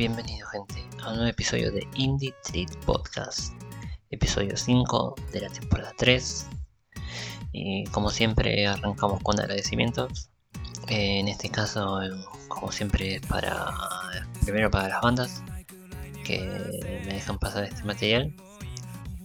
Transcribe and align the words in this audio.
bienvenido 0.00 0.48
gente 0.48 0.82
a 1.02 1.10
un 1.10 1.16
nuevo 1.16 1.30
episodio 1.30 1.70
de 1.70 1.86
Indie 1.94 2.34
Treat 2.42 2.74
Podcast, 2.86 3.52
episodio 4.08 4.56
5 4.56 5.14
de 5.30 5.42
la 5.42 5.50
temporada 5.50 5.92
3. 5.98 6.46
Y 7.52 7.84
como 7.88 8.08
siempre 8.08 8.66
arrancamos 8.66 9.22
con 9.22 9.38
agradecimientos. 9.38 10.30
en 10.88 11.28
este 11.28 11.50
caso, 11.50 12.00
como 12.48 12.72
siempre, 12.72 13.20
para 13.28 13.74
primero 14.42 14.70
para 14.70 14.88
las 14.88 15.02
bandas 15.02 15.42
que 16.24 16.40
me 17.04 17.12
dejan 17.12 17.38
pasar 17.38 17.64
este 17.64 17.84
material 17.84 18.34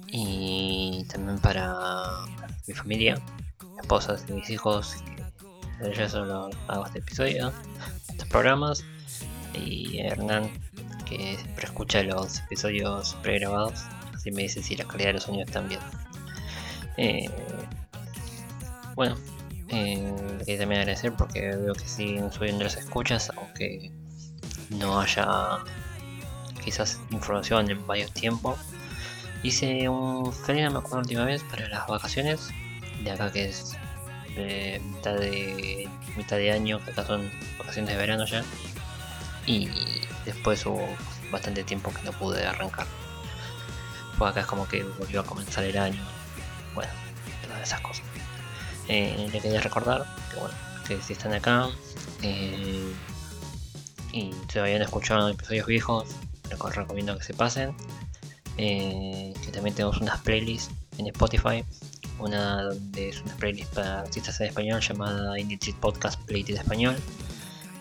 y 0.07 1.05
también 1.09 1.39
para 1.39 1.71
mi 2.67 2.73
familia, 2.73 3.15
mi 3.63 3.79
esposa 3.79 4.17
y 4.27 4.33
mis 4.33 4.49
hijos. 4.49 4.97
Yo 5.97 6.09
solo 6.09 6.49
hago 6.67 6.85
este 6.85 6.99
episodio, 6.99 7.53
estos 8.09 8.27
programas 8.27 8.83
y 9.53 9.99
Hernán 9.99 10.64
que 11.05 11.37
escucha 11.61 12.03
los 12.03 12.39
episodios 12.39 13.15
pregrabados, 13.21 13.83
así 14.13 14.31
me 14.31 14.43
dice 14.43 14.63
si 14.63 14.75
la 14.75 14.85
calidad 14.85 15.09
de 15.09 15.13
los 15.13 15.23
sonidos 15.23 15.47
están 15.47 15.67
bien. 15.67 15.81
Eh, 16.97 17.29
bueno, 18.95 19.15
eh, 19.69 20.13
quería 20.39 20.59
también 20.59 20.81
agradecer 20.81 21.11
porque 21.13 21.41
veo 21.41 21.73
que 21.73 21.87
siguen 21.87 22.31
subiendo 22.31 22.63
las 22.63 22.77
escuchas, 22.77 23.31
aunque 23.35 23.91
no 24.69 24.99
haya 25.01 25.59
quizás 26.63 26.99
información 27.11 27.69
en 27.69 27.85
varios 27.85 28.11
tiempos. 28.11 28.57
Hice 29.43 29.87
un 29.89 30.31
freno, 30.31 30.81
la 30.89 30.97
última 30.97 31.25
vez, 31.25 31.43
para 31.43 31.67
las 31.67 31.87
vacaciones, 31.87 32.49
de 33.03 33.11
acá 33.11 33.31
que 33.31 33.49
es 33.49 33.73
de 34.35 34.81
mitad 34.83 35.15
de 35.15 35.89
mitad 36.17 36.37
de 36.37 36.51
año, 36.51 36.79
acá 36.87 37.05
son 37.05 37.29
vacaciones 37.57 37.91
de 37.91 37.97
verano 37.97 38.25
ya 38.25 38.43
y 39.45 39.69
después 40.25 40.65
hubo 40.65 40.87
bastante 41.31 41.63
tiempo 41.63 41.91
que 41.93 42.03
no 42.03 42.11
pude 42.13 42.45
arrancar. 42.45 42.87
Pues 44.17 44.31
acá 44.31 44.41
es 44.41 44.45
como 44.45 44.67
que 44.67 44.83
volvió 44.83 45.21
a 45.21 45.25
comenzar 45.25 45.63
el 45.63 45.77
año. 45.77 46.01
Bueno, 46.73 46.91
todas 47.47 47.61
esas 47.61 47.81
cosas. 47.81 48.03
Eh, 48.87 49.29
le 49.31 49.39
quería 49.39 49.61
recordar 49.61 50.05
que 50.31 50.39
bueno, 50.39 50.55
que 50.87 51.01
si 51.01 51.13
están 51.13 51.33
acá 51.33 51.69
eh, 52.21 52.93
y 54.11 54.29
todavía 54.51 54.77
no 54.77 54.85
escuchado 54.85 55.29
episodios 55.29 55.65
viejos, 55.65 56.05
les 56.49 56.59
recomiendo 56.75 57.17
que 57.17 57.23
se 57.23 57.33
pasen. 57.33 57.75
Eh, 58.57 59.33
que 59.43 59.51
también 59.51 59.75
tenemos 59.75 59.97
unas 59.97 60.21
playlists 60.21 60.73
en 60.97 61.07
Spotify. 61.07 61.63
Una 62.17 62.63
donde 62.63 63.09
es 63.09 63.21
una 63.21 63.35
playlist 63.35 63.73
para 63.73 63.99
artistas 63.99 64.39
en 64.39 64.47
español 64.47 64.79
llamada 64.79 65.37
Indie 65.37 65.73
Podcast 65.81 66.17
Playlist 66.21 66.59
Español 66.61 66.95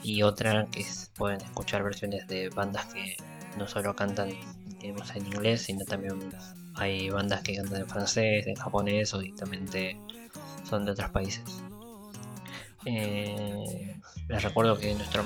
y 0.04 0.22
otra 0.22 0.66
que 0.70 0.86
pueden 1.16 1.40
escuchar 1.40 1.82
versiones 1.82 2.28
de 2.28 2.50
bandas 2.50 2.84
que 2.92 3.16
no 3.56 3.66
solo 3.66 3.96
cantan 3.96 4.30
en 4.82 5.26
inglés, 5.26 5.62
sino 5.62 5.84
también 5.86 6.30
hay 6.74 7.08
bandas 7.08 7.40
que 7.42 7.56
cantan 7.56 7.80
en 7.80 7.88
francés, 7.88 8.46
en 8.46 8.54
japonés 8.54 9.14
o 9.14 9.18
directamente 9.20 9.98
son 10.68 10.84
de 10.84 10.92
otros 10.92 11.10
países. 11.10 11.44
Eh, 12.84 13.96
les 14.28 14.42
recuerdo 14.42 14.76
que 14.76 14.94
nuestro 14.94 15.24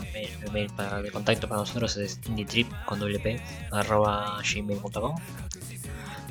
mail, 0.53 0.71
para 0.77 1.01
el 1.01 1.11
contacto 1.11 1.49
para 1.49 1.61
nosotros 1.61 1.97
es 1.97 2.21
indietrip 2.27 2.69
con 2.85 3.01
arroba 3.73 4.41
gmail.com 4.43 5.17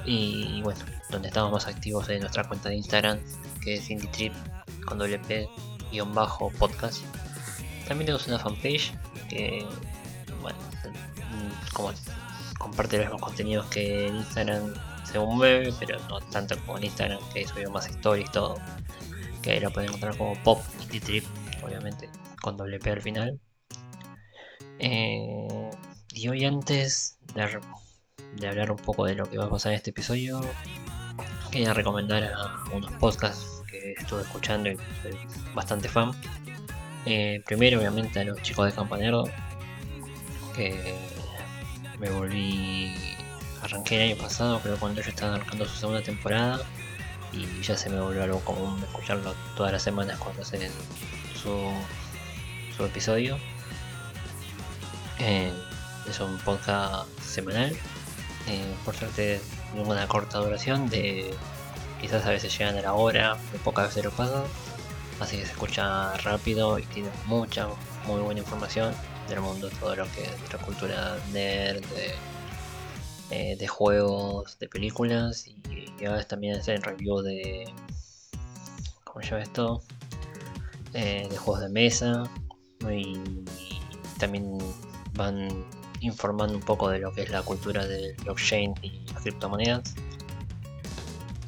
y 0.05 0.61
bueno, 0.61 0.79
donde 1.09 1.27
estamos 1.27 1.51
más 1.51 1.67
activos 1.67 2.07
en 2.07 2.21
nuestra 2.21 2.45
cuenta 2.45 2.69
de 2.69 2.75
Instagram 2.75 3.19
que 3.61 3.75
es 3.75 3.89
indietrip 3.89 4.33
con 4.85 4.99
guion 5.91 6.13
bajo 6.13 6.49
podcast 6.51 7.03
también 7.87 8.05
tenemos 8.07 8.27
una 8.27 8.39
fanpage 8.39 8.93
que, 9.29 9.65
bueno, 10.41 10.57
como 11.73 11.91
comparte 12.59 12.97
los 12.97 13.05
mismos 13.05 13.21
contenidos 13.21 13.65
que 13.67 14.07
en 14.07 14.17
Instagram 14.17 14.73
según 15.03 15.39
ve, 15.39 15.73
pero 15.79 15.99
no 16.09 16.19
tanto 16.19 16.57
como 16.65 16.77
en 16.77 16.85
Instagram, 16.85 17.19
que 17.33 17.47
subió 17.47 17.71
más 17.71 17.87
stories, 17.87 18.31
todo. 18.31 18.57
Que 19.41 19.51
ahí 19.51 19.59
la 19.59 19.69
pueden 19.69 19.89
encontrar 19.89 20.17
como 20.17 20.35
Pop 20.43 20.61
Indie 20.83 20.99
Trip, 20.99 21.25
obviamente, 21.63 22.09
con 22.41 22.57
doble 22.57 22.79
P 22.79 22.91
al 22.91 23.01
final. 23.01 23.39
Eh, 24.79 25.69
y 26.13 26.27
hoy 26.27 26.45
antes 26.45 27.17
de, 27.33 27.59
de, 28.35 28.47
hablar 28.47 28.71
un 28.71 28.77
poco 28.77 29.05
de 29.05 29.15
lo 29.15 29.29
que 29.29 29.37
va 29.37 29.45
a 29.45 29.49
pasar 29.49 29.71
en 29.71 29.77
este 29.77 29.91
episodio, 29.91 30.41
quería 31.51 31.73
recomendar 31.73 32.23
a 32.23 32.63
unos 32.73 32.91
podcasts 32.93 33.63
que 33.69 33.93
estuve 33.93 34.21
escuchando 34.21 34.69
y 34.69 34.77
soy 35.01 35.17
bastante 35.53 35.87
fan. 35.87 36.11
Eh, 37.09 37.41
primero, 37.45 37.79
obviamente, 37.79 38.19
a 38.19 38.25
los 38.25 38.41
chicos 38.41 38.65
de 38.65 38.73
Campanero, 38.73 39.23
que 40.53 40.93
me 41.99 42.09
volví. 42.09 42.93
Arranqué 43.61 43.95
el 43.95 44.11
año 44.11 44.21
pasado, 44.21 44.59
pero 44.61 44.77
cuando 44.77 44.99
ellos 44.99 45.13
estaban 45.13 45.35
arrancando 45.35 45.65
su 45.65 45.77
segunda 45.77 46.01
temporada, 46.01 46.59
y 47.31 47.61
ya 47.61 47.77
se 47.77 47.89
me 47.89 47.99
volvió 47.99 48.23
algo 48.23 48.41
común 48.41 48.81
escucharlo 48.83 49.33
todas 49.55 49.71
las 49.71 49.81
semanas 49.81 50.19
cuando 50.19 50.41
hacen 50.41 50.69
su, 51.41 51.71
su 52.75 52.85
episodio. 52.85 53.37
Eh, 55.19 55.51
es 56.09 56.19
un 56.19 56.37
podcast 56.39 57.07
semanal, 57.21 57.71
eh, 58.49 58.75
por 58.83 58.95
suerte 58.95 59.41
una 59.75 60.07
corta 60.09 60.39
duración, 60.39 60.89
de 60.89 61.33
quizás 62.01 62.25
a 62.25 62.31
veces 62.31 62.55
llegan 62.57 62.77
a 62.77 62.81
la 62.81 62.93
hora, 62.93 63.37
pocas 63.63 63.87
veces 63.87 64.03
lo 64.03 64.11
pasan 64.11 64.43
así 65.19 65.37
que 65.37 65.45
se 65.45 65.51
escucha 65.51 66.15
rápido 66.17 66.79
y 66.79 66.83
tiene 66.83 67.09
mucha, 67.25 67.67
muy 68.05 68.21
buena 68.21 68.39
información 68.39 68.93
del 69.27 69.41
mundo, 69.41 69.69
todo 69.79 69.95
lo 69.95 70.05
que 70.11 70.23
es 70.23 70.53
la 70.53 70.59
cultura 70.59 71.17
nerd, 71.31 71.83
de, 71.87 72.15
eh, 73.29 73.57
de 73.57 73.67
juegos, 73.67 74.57
de 74.59 74.67
películas 74.69 75.47
y, 75.47 75.57
a 76.05 76.11
veces 76.11 76.27
también 76.27 76.55
hacen 76.55 76.81
review 76.81 77.21
de. 77.21 77.65
¿Cómo 79.03 79.21
se 79.21 79.31
llama 79.31 79.43
esto? 79.43 79.81
Eh, 80.93 81.27
de 81.29 81.37
juegos 81.37 81.61
de 81.63 81.69
mesa 81.69 82.23
y, 82.89 83.19
también 84.19 84.57
van 85.13 85.65
informando 86.01 86.53
un 86.53 86.61
poco 86.61 86.89
de 86.89 86.99
lo 86.99 87.11
que 87.11 87.23
es 87.23 87.29
la 87.29 87.41
cultura 87.41 87.85
del 87.85 88.15
blockchain 88.23 88.73
y 88.81 89.05
las 89.11 89.23
criptomonedas. 89.23 89.95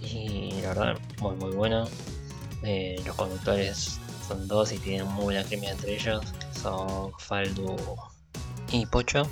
Y 0.02 0.52
la 0.62 0.70
verdad, 0.70 1.00
muy 1.22 1.36
muy 1.36 1.52
bueno. 1.56 1.88
Eh, 2.64 3.02
los 3.06 3.16
conductores 3.16 4.00
son 4.28 4.48
dos 4.48 4.72
y 4.74 4.78
tienen 4.78 5.08
muy 5.08 5.26
buena 5.26 5.44
química 5.44 5.72
entre 5.72 5.96
ellos, 5.96 6.24
que 6.34 6.60
son 6.60 7.12
Faldu 7.18 7.76
y 8.72 8.86
Pocho, 8.86 9.24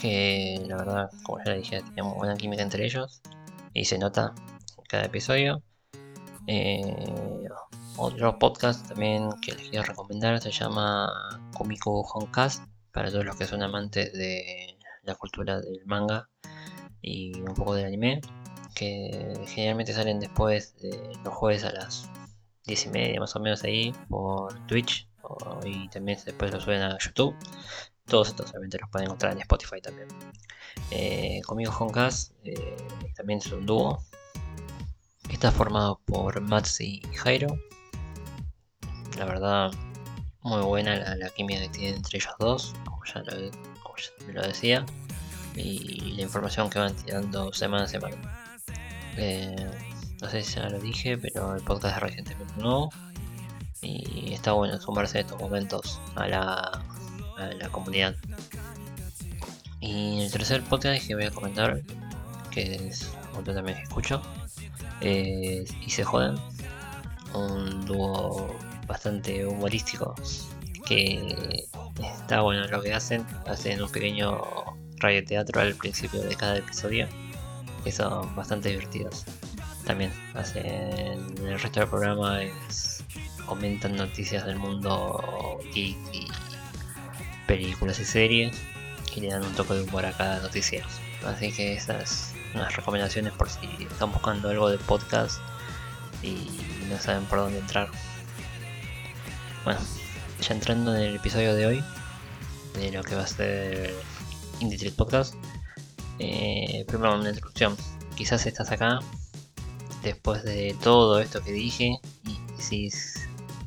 que 0.00 0.62
la 0.68 0.76
verdad, 0.76 1.10
como 1.22 1.38
ya 1.44 1.54
dije, 1.54 1.82
tienen 1.82 2.04
muy 2.06 2.16
buena 2.18 2.36
química 2.36 2.62
entre 2.62 2.84
ellos 2.84 3.22
y 3.72 3.84
se 3.84 3.98
nota 3.98 4.34
en 4.78 4.84
cada 4.88 5.04
episodio. 5.04 5.62
Eh, 6.46 7.48
otro 7.96 8.38
podcast 8.38 8.88
también 8.88 9.30
que 9.40 9.52
les 9.52 9.68
quiero 9.68 9.84
recomendar 9.84 10.40
se 10.40 10.50
llama 10.50 11.40
Komiko 11.54 12.00
Honcast 12.00 12.64
para 12.92 13.10
todos 13.10 13.24
los 13.24 13.36
que 13.36 13.46
son 13.46 13.62
amantes 13.62 14.12
de 14.12 14.76
la 15.02 15.14
cultura 15.14 15.60
del 15.60 15.84
manga 15.86 16.28
y 17.00 17.40
un 17.40 17.54
poco 17.54 17.74
del 17.74 17.86
anime 17.86 18.20
que 18.74 19.34
generalmente 19.46 19.92
salen 19.92 20.20
después 20.20 20.76
de 20.78 21.12
los 21.24 21.34
jueves 21.34 21.64
a 21.64 21.72
las 21.72 22.08
10 22.64 22.86
y 22.86 22.88
media 22.90 23.20
más 23.20 23.34
o 23.36 23.40
menos 23.40 23.64
ahí 23.64 23.92
por 24.08 24.54
Twitch 24.66 25.08
y 25.64 25.88
también 25.88 26.18
después 26.24 26.52
lo 26.52 26.60
suben 26.60 26.82
a 26.82 26.98
YouTube. 26.98 27.34
Todos 28.06 28.28
estos 28.28 28.50
obviamente 28.50 28.78
los 28.78 28.90
pueden 28.90 29.06
encontrar 29.06 29.32
en 29.32 29.40
Spotify 29.40 29.80
también. 29.80 30.08
Eh, 30.90 31.40
conmigo 31.46 31.72
Honkas 31.72 32.34
eh, 32.44 32.76
también 33.14 33.38
es 33.38 33.46
un 33.52 33.66
dúo. 33.66 34.02
Está 35.30 35.50
formado 35.50 36.00
por 36.04 36.40
Mats 36.40 36.80
y 36.80 37.00
Jairo. 37.14 37.58
La 39.16 39.24
verdad, 39.24 39.70
muy 40.42 40.62
buena 40.62 40.96
la, 40.96 41.16
la 41.16 41.30
química 41.30 41.60
que 41.62 41.68
tienen 41.68 41.96
entre 41.96 42.18
ellos 42.18 42.34
dos, 42.38 42.74
como 42.84 43.04
ya, 43.04 43.22
lo, 43.22 43.50
ya 43.50 44.32
lo 44.32 44.42
decía. 44.42 44.86
Y 45.54 46.12
la 46.16 46.22
información 46.22 46.70
que 46.70 46.78
van 46.78 46.94
tirando 46.96 47.52
semana 47.52 47.84
a 47.84 47.88
semana. 47.88 48.51
Eh, 49.16 49.70
no 50.20 50.28
sé 50.28 50.42
si 50.42 50.56
ya 50.56 50.68
lo 50.68 50.78
dije, 50.78 51.18
pero 51.18 51.54
el 51.54 51.62
podcast 51.62 51.96
es 51.96 52.02
recientemente 52.02 52.54
nuevo. 52.56 52.90
Y 53.82 54.32
está 54.32 54.52
bueno 54.52 54.80
sumarse 54.80 55.18
en 55.18 55.26
estos 55.26 55.40
momentos 55.40 56.00
a 56.14 56.28
la, 56.28 56.82
la 57.58 57.68
comunidad. 57.70 58.14
Y 59.80 60.20
el 60.20 60.30
tercer 60.30 60.62
podcast 60.62 61.06
que 61.06 61.16
voy 61.16 61.24
a 61.24 61.30
comentar, 61.32 61.82
que 62.52 62.76
es 62.76 63.10
otro 63.36 63.52
también 63.52 63.78
que 63.78 63.82
escucho, 63.82 64.22
es 65.00 65.74
Y 65.84 65.90
se 65.90 66.04
joden. 66.04 66.36
Un 67.34 67.84
dúo 67.86 68.54
bastante 68.86 69.44
humorístico 69.46 70.14
que 70.86 71.66
está 71.98 72.42
bueno 72.42 72.66
lo 72.68 72.80
que 72.80 72.94
hacen. 72.94 73.26
Hacen 73.46 73.82
un 73.82 73.90
pequeño 73.90 74.40
radio 74.98 75.24
teatro 75.24 75.60
al 75.60 75.74
principio 75.74 76.20
de 76.22 76.36
cada 76.36 76.58
episodio 76.58 77.08
que 77.82 77.92
son 77.92 78.34
bastante 78.34 78.70
divertidos. 78.70 79.24
También 79.84 80.12
hacen 80.34 80.64
el 80.64 81.60
resto 81.60 81.80
del 81.80 81.88
programa 81.88 82.42
es 82.42 83.04
comentan 83.46 83.96
noticias 83.96 84.46
del 84.46 84.56
mundo 84.56 85.58
geek 85.74 85.96
y 86.12 86.26
películas 87.46 87.98
y 88.00 88.04
series. 88.04 88.56
y 89.14 89.20
le 89.20 89.28
dan 89.28 89.44
un 89.44 89.52
toque 89.52 89.74
de 89.74 89.82
humor 89.82 90.06
a 90.06 90.12
cada 90.12 90.40
noticia. 90.40 90.86
Así 91.26 91.52
que 91.52 91.74
esas 91.74 92.32
unas 92.54 92.74
recomendaciones 92.76 93.32
por 93.32 93.48
si 93.48 93.66
están 93.90 94.12
buscando 94.12 94.48
algo 94.50 94.68
de 94.70 94.78
podcast 94.78 95.38
y 96.22 96.48
no 96.88 96.98
saben 96.98 97.24
por 97.24 97.40
dónde 97.40 97.58
entrar. 97.58 97.88
Bueno, 99.64 99.80
ya 100.40 100.54
entrando 100.54 100.94
en 100.94 101.02
el 101.02 101.16
episodio 101.16 101.54
de 101.54 101.66
hoy, 101.66 101.84
de 102.74 102.90
lo 102.92 103.02
que 103.02 103.14
va 103.14 103.22
a 103.22 103.26
ser 103.26 103.94
Indie 104.60 104.90
Podcast, 104.92 105.34
eh, 106.18 106.84
primero 106.86 107.18
una 107.18 107.30
introducción. 107.30 107.76
Quizás 108.16 108.46
estás 108.46 108.70
acá 108.70 109.00
después 110.02 110.42
de 110.42 110.76
todo 110.82 111.20
esto 111.20 111.42
que 111.42 111.52
dije 111.52 111.98
y 112.26 112.62
si 112.62 112.90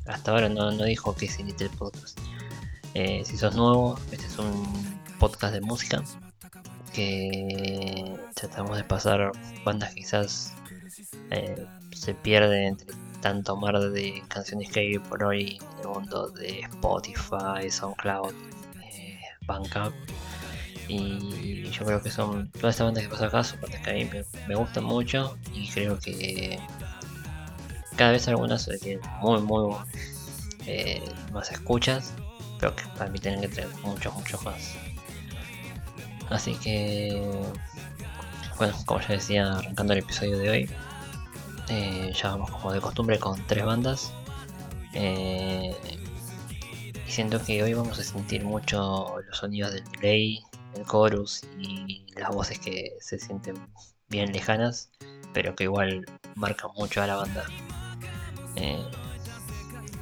hasta 0.06 0.32
ahora 0.32 0.50
no, 0.50 0.72
dijo 0.72 1.16
que 1.16 1.26
es 1.26 1.40
Indie 1.40 1.54
Street 1.54 1.72
Podcast. 1.78 2.20
Eh, 2.94 3.24
si 3.26 3.38
sos 3.38 3.56
nuevo, 3.56 4.00
este 4.12 4.26
es 4.26 4.38
un 4.38 5.00
podcast 5.20 5.54
de 5.54 5.62
música 5.62 6.04
que 6.94 8.16
tratamos 8.36 8.78
de 8.78 8.84
pasar 8.86 9.32
bandas 9.66 9.94
quizás 9.94 10.54
eh, 11.32 11.66
se 11.92 12.14
pierden 12.14 12.68
entre 12.68 12.96
tanto 13.22 13.58
mar 13.58 13.80
de 13.80 14.24
canciones 14.28 14.70
que 14.70 14.82
hay 14.82 15.00
por 15.00 15.24
hoy 15.24 15.60
en 15.60 15.80
el 15.80 15.88
mundo 15.88 16.30
de 16.30 16.60
Spotify, 16.60 17.70
SoundCloud, 17.70 18.34
eh, 18.84 19.20
Bandcamp. 19.48 19.96
Y 20.88 21.64
yo 21.72 21.86
creo 21.86 22.02
que 22.02 22.12
son 22.12 22.50
todas 22.52 22.76
estas 22.76 22.88
bandas 22.88 23.04
que 23.04 23.10
pasan 23.10 23.28
acá 23.28 23.44
son 23.44 23.62
bandas 23.62 23.82
que 23.82 23.90
a 23.90 23.94
mí 23.94 24.10
me, 24.48 24.56
gustan 24.56 24.84
mucho 24.84 25.38
y 25.54 25.68
creo 25.70 26.00
que 26.00 26.60
cada 27.96 28.12
vez 28.12 28.28
algunas 28.28 28.70
tienen 28.82 29.00
muy 29.22 29.42
muy 29.42 29.76
eh, 30.68 31.02
más 31.32 31.52
escuchas, 31.52 32.14
pero 32.60 32.76
que 32.76 32.84
para 32.98 33.10
mí 33.10 33.20
tienen 33.20 33.42
que 33.42 33.48
tener 33.48 33.70
muchos 33.84 34.14
muchos 34.14 34.44
más. 34.44 34.76
Así 36.30 36.56
que, 36.56 37.22
bueno, 38.58 38.76
como 38.86 39.00
ya 39.02 39.08
decía, 39.10 39.54
arrancando 39.54 39.94
el 39.94 40.00
episodio 40.00 40.38
de 40.38 40.50
hoy, 40.50 40.70
eh, 41.70 42.12
ya 42.16 42.30
vamos 42.30 42.52
como 42.52 42.74
de 42.74 42.82
costumbre 42.82 43.20
con 43.20 43.42
tres 43.48 43.66
bandas. 43.66 44.12
Eh, 44.94 45.76
y 47.08 47.12
siento 47.12 47.44
que 47.44 47.62
hoy 47.62 47.74
vamos 47.74 48.00
a 48.00 48.04
sentir 48.04 48.44
mucho 48.44 49.18
los 49.28 49.38
sonidos 49.38 49.74
del 49.74 49.84
play, 49.84 50.44
el 50.76 50.86
chorus 50.86 51.42
y 51.60 52.06
las 52.16 52.30
voces 52.30 52.60
que 52.60 52.96
se 53.00 53.20
sienten 53.20 53.56
bien 54.10 54.32
lejanas, 54.32 54.90
pero 55.34 55.56
que 55.56 55.66
igual 55.66 56.06
marcan 56.36 56.72
mucho 56.76 57.02
a 57.02 57.08
la 57.08 57.16
banda. 57.16 57.46
Eh, 58.56 58.84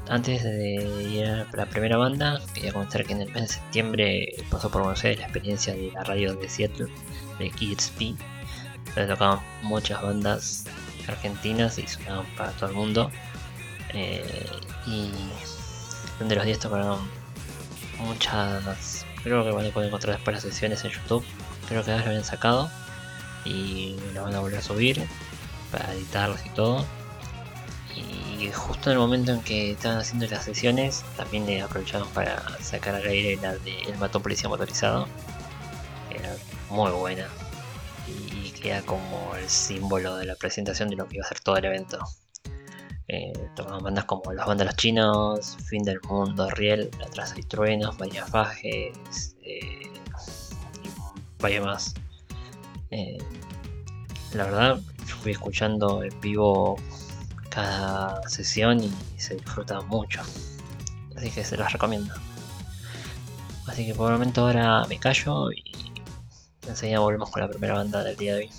antes 0.10 0.44
de 0.44 1.10
ir 1.10 1.26
a 1.26 1.48
la 1.54 1.66
primera 1.66 1.98
banda, 1.98 2.42
quería 2.54 2.74
comentar 2.74 3.06
que 3.06 3.14
en 3.14 3.22
el 3.22 3.32
mes 3.32 3.44
de 3.44 3.48
septiembre 3.48 4.36
pasó 4.50 4.70
por 4.70 4.82
Buenos 4.82 5.04
Aires 5.04 5.20
la 5.20 5.26
experiencia 5.26 5.74
de 5.74 5.92
la 5.92 6.04
radio 6.04 6.36
de 6.36 6.50
Seattle, 6.50 6.92
de 7.40 7.46
EXP, 7.46 8.18
donde 8.96 9.08
tocaban 9.08 9.40
muchas 9.62 10.02
bandas 10.02 10.66
argentinas 11.08 11.78
y 11.78 11.88
sonaban 11.88 12.26
para 12.36 12.52
todo 12.52 12.70
el 12.70 12.76
mundo. 12.76 13.12
Eh, 13.94 14.46
y 14.86 15.12
donde 16.20 16.36
los 16.36 16.46
días 16.46 16.60
tocaron 16.60 17.00
muchas. 18.00 19.06
Creo 19.24 19.44
que 19.44 19.52
van 19.52 19.66
a 19.66 19.70
poder 19.70 19.88
encontrar 19.88 20.16
después 20.16 20.36
las 20.36 20.44
sesiones 20.44 20.84
en 20.84 20.92
YouTube. 20.92 21.24
Creo 21.68 21.84
que 21.84 21.92
ya 21.92 21.98
lo 21.98 22.06
habían 22.06 22.26
sacado. 22.26 22.70
Y 23.46 23.96
lo 24.14 24.24
van 24.24 24.36
a 24.36 24.40
volver 24.40 24.60
a 24.60 24.62
subir 24.62 25.06
para 25.72 25.94
editarlas 25.94 26.46
y 26.46 26.50
todo. 26.50 26.86
Y 27.96 28.52
justo 28.52 28.90
en 28.90 28.94
el 28.94 29.00
momento 29.00 29.32
en 29.32 29.42
que 29.42 29.72
estaban 29.72 30.00
haciendo 30.00 30.28
las 30.28 30.44
sesiones 30.44 31.04
también 31.16 31.46
le 31.46 31.62
aprovecharon 31.62 32.08
para 32.10 32.42
sacar 32.62 32.96
al 32.96 33.08
aire 33.08 33.38
la 33.42 33.56
de 33.58 33.80
El 33.84 33.98
matón 33.98 34.22
policía 34.22 34.50
motorizado. 34.50 35.08
Era 36.10 36.36
muy 36.70 36.92
buena. 36.92 37.28
Y 38.08 38.52
queda 38.52 38.82
como 38.82 39.36
el 39.36 39.50
símbolo 39.50 40.18
de 40.18 40.26
la 40.26 40.36
presentación 40.36 40.90
de 40.90 40.98
lo 40.98 41.08
que 41.08 41.18
iba 41.18 41.26
a 41.26 41.30
ser 41.30 41.40
todo 41.40 41.58
el 41.58 41.66
evento 41.66 42.00
eh, 43.08 43.34
bandas 43.82 44.06
como 44.06 44.32
Los 44.34 44.46
Bandas 44.46 44.68
Los 44.68 44.76
Chinos, 44.76 45.58
Fin 45.66 45.84
del 45.84 46.00
Mundo, 46.08 46.50
Riel, 46.52 46.90
La 47.00 47.08
Traza 47.08 47.40
y 47.40 47.44
Truenos, 47.44 48.00
María 48.00 48.26
Fajes 48.26 49.36
eh, 49.44 49.92
y 50.84 51.42
varios 51.42 51.66
más 51.66 51.94
eh, 52.92 53.18
la 54.34 54.46
verdad 54.46 54.80
fui 55.24 55.32
escuchando 55.32 56.04
en 56.04 56.20
vivo 56.22 56.76
cada 57.50 58.28
sesión 58.28 58.84
y 58.84 58.92
se 59.18 59.36
disfruta 59.36 59.82
mucho. 59.82 60.22
Así 61.16 61.32
que 61.32 61.44
se 61.44 61.56
los 61.56 61.72
recomiendo. 61.72 62.14
Así 63.68 63.86
que 63.86 63.96
por 63.96 64.12
el 64.12 64.20
momento 64.20 64.42
ahora 64.42 64.86
me 64.86 65.00
callo 65.00 65.52
y 65.52 65.72
enseguida 66.68 67.00
volvemos 67.00 67.30
con 67.30 67.42
la 67.42 67.48
primera 67.48 67.76
banda 67.76 68.04
del 68.04 68.18
día 68.18 68.36
de 68.36 68.42
hoy. 68.42 68.52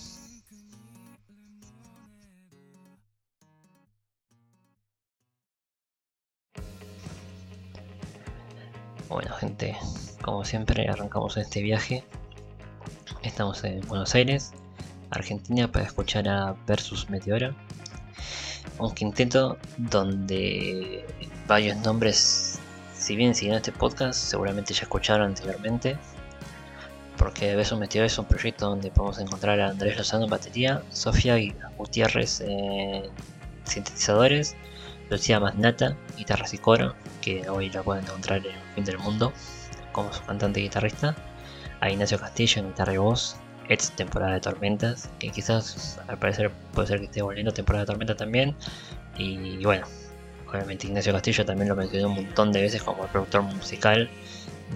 Bueno 9.14 9.32
gente, 9.36 9.76
como 10.22 10.44
siempre 10.44 10.88
arrancamos 10.88 11.36
este 11.36 11.62
viaje. 11.62 12.02
Estamos 13.22 13.62
en 13.62 13.80
Buenos 13.82 14.12
Aires, 14.16 14.50
Argentina 15.10 15.70
para 15.70 15.84
escuchar 15.84 16.28
a 16.28 16.56
Versus 16.66 17.08
Meteora 17.08 17.54
un 18.80 18.92
quinteto 18.92 19.56
donde 19.76 21.06
varios 21.46 21.76
nombres, 21.76 22.58
si 22.92 23.14
bien 23.14 23.36
siguiendo 23.36 23.58
este 23.58 23.70
podcast, 23.70 24.18
seguramente 24.18 24.74
ya 24.74 24.82
escucharon 24.82 25.28
anteriormente. 25.28 25.96
Porque 27.16 27.54
Beso 27.54 27.76
Metido 27.76 28.04
es 28.04 28.18
un 28.18 28.24
proyecto 28.24 28.66
donde 28.66 28.90
podemos 28.90 29.20
encontrar 29.20 29.60
a 29.60 29.68
Andrés 29.68 29.96
Lozano 29.96 30.24
en 30.24 30.30
batería, 30.30 30.82
Sofía 30.90 31.36
Gutiérrez 31.78 32.40
en 32.40 33.04
sintetizadores, 33.62 34.56
Lucía 35.08 35.38
Masnata, 35.38 35.96
guitarras 36.16 36.52
y 36.52 36.58
coro, 36.58 36.96
que 37.24 37.48
hoy 37.48 37.70
la 37.70 37.82
pueden 37.82 38.04
encontrar 38.04 38.46
en 38.46 38.74
fin 38.74 38.84
del 38.84 38.98
mundo 38.98 39.32
como 39.92 40.12
su 40.12 40.22
cantante 40.24 40.60
y 40.60 40.64
guitarrista, 40.64 41.14
a 41.80 41.90
Ignacio 41.90 42.18
Castillo 42.18 42.60
en 42.60 42.68
guitarra 42.68 42.94
y 42.94 42.98
voz, 42.98 43.36
ex 43.68 43.90
temporada 43.92 44.34
de 44.34 44.40
tormentas, 44.40 45.08
que 45.18 45.30
quizás 45.30 45.98
al 46.08 46.18
parecer 46.18 46.50
puede 46.74 46.88
ser 46.88 46.98
que 46.98 47.06
esté 47.06 47.22
volviendo 47.22 47.52
temporada 47.52 47.84
de 47.84 47.86
tormenta 47.86 48.14
también. 48.14 48.54
Y 49.16 49.64
bueno, 49.64 49.86
obviamente 50.48 50.86
Ignacio 50.86 51.12
Castillo 51.12 51.46
también 51.46 51.68
lo 51.68 51.76
mencionó 51.76 52.08
un 52.08 52.16
montón 52.16 52.52
de 52.52 52.62
veces 52.62 52.82
como 52.82 53.04
el 53.04 53.10
productor 53.10 53.42
musical 53.42 54.10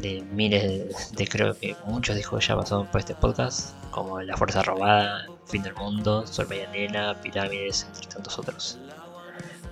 de 0.01 0.23
miles 0.33 1.13
de, 1.13 1.27
creo 1.27 1.55
que 1.59 1.77
muchos 1.87 2.15
discos 2.17 2.47
ya 2.47 2.57
pasaron 2.57 2.87
por 2.87 3.01
este 3.01 3.15
podcast, 3.15 3.75
como 3.91 4.21
La 4.23 4.37
Fuerza 4.37 4.63
Robada, 4.63 5.27
Fin 5.47 5.63
del 5.63 5.75
Mundo, 5.75 6.27
Sol 6.27 6.47
Medianela, 6.49 7.21
Pirámides, 7.21 7.87
entre 7.89 8.07
tantos 8.07 8.39
otros. 8.39 8.79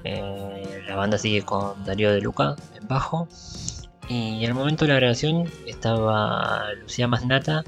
Eh, 0.07 0.85
la 0.89 0.97
banda 0.97 1.19
sigue 1.19 1.43
con 1.43 1.85
Darío 1.85 2.13
de 2.13 2.21
Luca 2.21 2.57
en 2.75 2.87
bajo. 2.89 3.29
Y 4.09 4.45
el 4.45 4.55
momento 4.55 4.85
de 4.85 4.93
la 4.93 5.01
grabación 5.01 5.51
estaba 5.67 6.73
Lucía 6.81 7.09
Masnata 7.09 7.65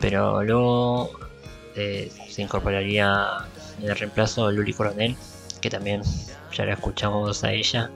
pero 0.00 0.42
luego 0.42 1.10
eh, 1.76 2.10
se 2.28 2.42
incorporaría 2.42 3.46
en 3.80 3.90
el 3.90 3.96
reemplazo 3.96 4.50
Luli 4.50 4.72
Coronel, 4.72 5.16
que 5.60 5.70
también 5.70 6.02
ya 6.52 6.64
la 6.64 6.74
escuchamos 6.74 7.42
a 7.44 7.52
ella 7.52 7.90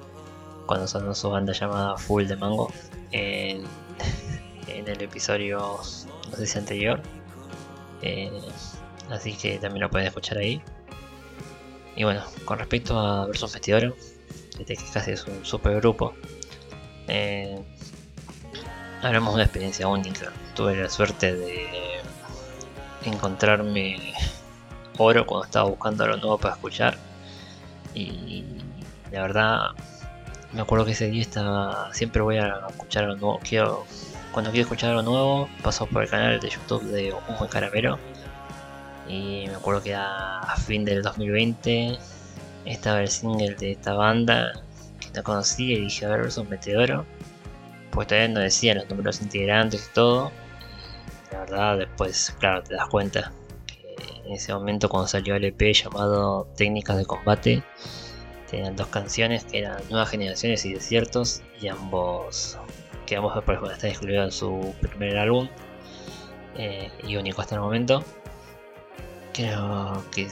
cuando 0.66 0.86
sonó 0.86 1.14
su 1.14 1.30
banda 1.30 1.52
llamada 1.52 1.96
Full 1.96 2.26
de 2.26 2.36
Mango 2.36 2.72
en, 3.12 3.64
el 4.68 5.02
episodio, 5.02 5.78
no 6.30 6.36
sé 6.36 6.46
si 6.46 6.58
anterior. 6.58 7.00
Eh, 8.02 8.30
así 9.10 9.34
que 9.34 9.58
también 9.58 9.82
lo 9.82 9.90
pueden 9.90 10.08
escuchar 10.08 10.38
ahí. 10.38 10.60
Y 11.96 12.04
bueno, 12.04 12.22
con 12.44 12.58
respecto 12.58 12.98
a 12.98 13.26
Versus 13.26 13.52
Vestidoro, 13.52 13.94
este 14.58 14.76
que 14.76 14.84
casi 14.92 15.12
es 15.12 15.26
un 15.26 15.44
super 15.44 15.76
grupo, 15.76 16.14
eh, 17.08 17.62
hablamos 19.02 19.30
de 19.30 19.34
una 19.34 19.44
experiencia 19.44 19.88
única. 19.88 20.32
Tuve 20.54 20.76
la 20.76 20.88
suerte 20.88 21.34
de 21.34 22.00
encontrarme 23.04 24.14
oro 24.98 25.26
cuando 25.26 25.46
estaba 25.46 25.68
buscando 25.68 26.04
algo 26.04 26.16
nuevo 26.16 26.38
para 26.38 26.54
escuchar. 26.54 26.96
Y 27.94 28.44
la 29.10 29.22
verdad, 29.22 29.60
me 30.52 30.62
acuerdo 30.62 30.84
que 30.84 30.92
ese 30.92 31.10
día 31.10 31.22
estaba. 31.22 31.92
Siempre 31.92 32.22
voy 32.22 32.38
a 32.38 32.66
escuchar 32.68 33.04
algo 33.04 33.16
nuevo. 33.16 33.40
Quiero, 33.42 33.84
cuando 34.32 34.50
quiero 34.50 34.62
escuchar 34.62 34.90
algo 34.90 35.02
nuevo, 35.02 35.48
paso 35.62 35.86
por 35.86 36.02
el 36.02 36.08
canal 36.08 36.40
de 36.40 36.48
YouTube 36.48 36.82
de 36.84 37.12
Humo 37.12 37.48
Caramelo. 37.48 37.98
Y 39.12 39.44
me 39.46 39.54
acuerdo 39.54 39.82
que 39.82 39.94
a, 39.94 40.56
fin 40.66 40.84
del 40.84 41.02
2020 41.02 41.98
estaba 42.64 43.02
el 43.02 43.08
single 43.08 43.54
de 43.56 43.72
esta 43.72 43.92
banda 43.92 44.52
que 45.00 45.10
no 45.14 45.22
conocía 45.22 45.74
y 45.76 45.82
dije, 45.82 46.06
a 46.06 46.08
ver, 46.08 46.26
es 46.26 46.38
un 46.38 46.48
meteoro. 46.48 47.04
Pues 47.90 48.08
todavía 48.08 48.28
no 48.28 48.40
decía 48.40 48.74
los 48.74 48.88
números 48.88 49.20
integrantes 49.20 49.88
y 49.90 49.94
todo 49.94 50.32
la 51.32 51.40
verdad, 51.40 51.78
después, 51.78 52.34
claro, 52.38 52.62
te 52.62 52.74
das 52.74 52.88
cuenta 52.88 53.32
que 53.66 53.96
en 54.24 54.32
ese 54.32 54.52
momento 54.52 54.88
cuando 54.88 55.08
salió 55.08 55.34
el 55.34 55.44
EP 55.44 55.72
llamado 55.72 56.46
Técnicas 56.56 56.98
de 56.98 57.06
Combate, 57.06 57.62
tenían 58.50 58.76
dos 58.76 58.88
canciones 58.88 59.44
que 59.44 59.60
eran 59.60 59.78
Nuevas 59.88 60.10
Generaciones 60.10 60.64
y 60.66 60.74
Desiertos, 60.74 61.42
y 61.60 61.68
ambos, 61.68 62.58
que 63.06 63.16
ambos 63.16 63.34
están 63.72 63.90
incluidos 63.90 64.24
en 64.26 64.32
su 64.32 64.74
primer 64.80 65.18
álbum. 65.18 65.48
eh, 66.58 66.90
y 67.06 67.16
único 67.16 67.40
hasta 67.40 67.54
el 67.54 67.62
momento. 67.62 68.04
Creo 69.32 70.04
que 70.10 70.28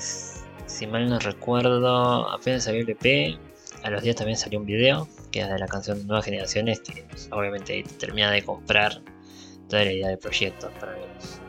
si 0.66 0.86
mal 0.86 1.08
no 1.08 1.18
recuerdo, 1.18 2.30
apenas 2.30 2.64
salió 2.64 2.82
el 2.82 2.90
EP, 2.90 3.38
a 3.82 3.90
los 3.90 4.02
días 4.02 4.16
también 4.16 4.36
salió 4.36 4.58
un 4.58 4.66
video 4.66 5.08
que 5.30 5.40
es 5.40 5.48
de 5.48 5.58
la 5.58 5.66
canción 5.66 6.06
Nuevas 6.06 6.24
Generaciones, 6.26 6.80
que 6.80 7.06
obviamente 7.30 7.84
termina 7.98 8.30
de 8.30 8.42
comprar 8.42 9.00
toda 9.68 9.84
la 9.84 9.92
idea 9.92 10.08
del 10.08 10.18
proyecto. 10.18 10.70
Para 10.80 10.96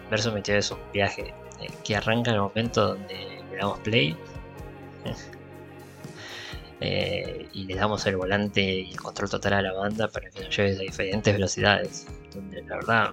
Verso 0.09 0.31
metió 0.31 0.55
es 0.55 0.71
un 0.71 0.79
viaje 0.93 1.33
eh, 1.61 1.67
que 1.83 1.95
arranca 1.95 2.31
en 2.31 2.35
el 2.35 2.41
momento 2.41 2.89
donde 2.89 3.41
le 3.49 3.57
damos 3.57 3.79
play 3.79 4.15
eh, 6.81 7.47
y 7.53 7.63
le 7.63 7.75
damos 7.75 8.05
el 8.05 8.17
volante 8.17 8.61
y 8.61 8.91
el 8.91 8.97
control 8.97 9.29
total 9.29 9.53
a 9.53 9.61
la 9.61 9.73
banda 9.73 10.07
para 10.09 10.29
que 10.29 10.43
nos 10.43 10.55
lleve 10.55 10.75
a 10.75 10.79
diferentes 10.79 11.33
velocidades. 11.33 12.07
Donde 12.33 12.61
la 12.63 12.75
verdad 12.75 13.11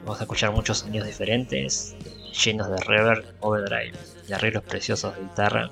vamos 0.00 0.20
a 0.20 0.24
escuchar 0.24 0.52
muchos 0.52 0.78
sonidos 0.78 1.06
diferentes, 1.06 1.94
llenos 2.32 2.68
de 2.68 2.76
reverb, 2.78 3.24
overdrive 3.40 3.92
y 4.28 4.32
arreglos 4.32 4.64
preciosos 4.64 5.14
de 5.16 5.22
guitarra. 5.22 5.70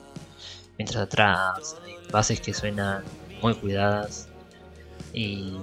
Mientras 0.77 1.03
atrás 1.03 1.77
hay 1.85 1.97
bases 2.11 2.41
que 2.41 2.55
suenan 2.55 3.03
muy 3.43 3.55
cuidadas. 3.55 4.29
Y 5.13 5.57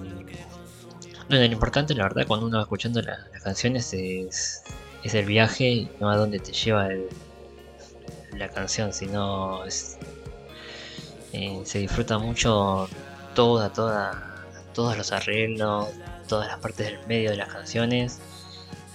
lo 1.30 1.44
importante, 1.44 1.94
la 1.94 2.04
verdad, 2.04 2.26
cuando 2.28 2.48
uno 2.48 2.58
va 2.58 2.64
escuchando 2.64 3.02
las 3.02 3.20
canciones 3.44 3.94
es, 3.94 4.64
es 5.04 5.14
el 5.14 5.26
viaje, 5.26 5.90
no 6.00 6.10
a 6.10 6.18
dónde 6.18 6.40
te 6.40 6.52
lleva 6.52 6.90
la 8.34 8.50
canción, 8.50 8.94
sino 8.94 9.64
es, 9.66 9.98
eh, 11.34 11.62
se 11.64 11.80
disfruta 11.80 12.18
mucho 12.18 12.88
toda, 13.34 13.72
toda, 13.72 14.46
todos 14.74 14.98
los 14.98 15.12
arreglos, 15.12 15.88
todas 16.28 16.48
las 16.48 16.60
partes 16.60 16.88
del 16.88 17.08
medio 17.08 17.32
de 17.32 17.38
las 17.38 17.50
canciones. 17.50 18.20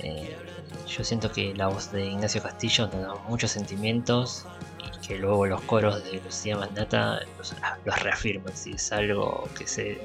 Eh, 0.01 0.37
yo 0.87 1.05
siento 1.05 1.31
que 1.31 1.55
la 1.55 1.69
voz 1.69 1.93
de 1.93 2.07
Ignacio 2.07 2.43
Castillo 2.43 2.87
nos 2.87 3.03
da 3.03 3.15
muchos 3.29 3.53
sentimientos 3.53 4.47
y 4.79 5.07
que 5.07 5.19
luego 5.19 5.47
los 5.47 5.61
coros 5.63 6.03
de 6.05 6.21
Lucía 6.21 6.57
Mandata 6.57 7.21
los, 7.39 7.55
los 7.85 8.03
reafirman, 8.03 8.57
si 8.57 8.73
es 8.73 8.93
algo 8.93 9.49
que 9.57 9.67
se, 9.67 10.01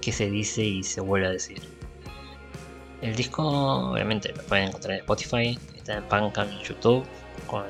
que 0.00 0.12
se 0.12 0.30
dice 0.30 0.62
y 0.62 0.82
se 0.82 1.00
vuelve 1.00 1.26
a 1.26 1.30
decir. 1.30 1.62
El 3.00 3.16
disco, 3.16 3.42
obviamente, 3.42 4.32
lo 4.32 4.42
pueden 4.44 4.68
encontrar 4.68 4.94
en 4.94 5.00
Spotify, 5.00 5.58
está 5.74 5.98
en 5.98 6.08
Bandcamp 6.08 6.50
en 6.52 6.58
YouTube, 6.60 7.04
con, 7.46 7.64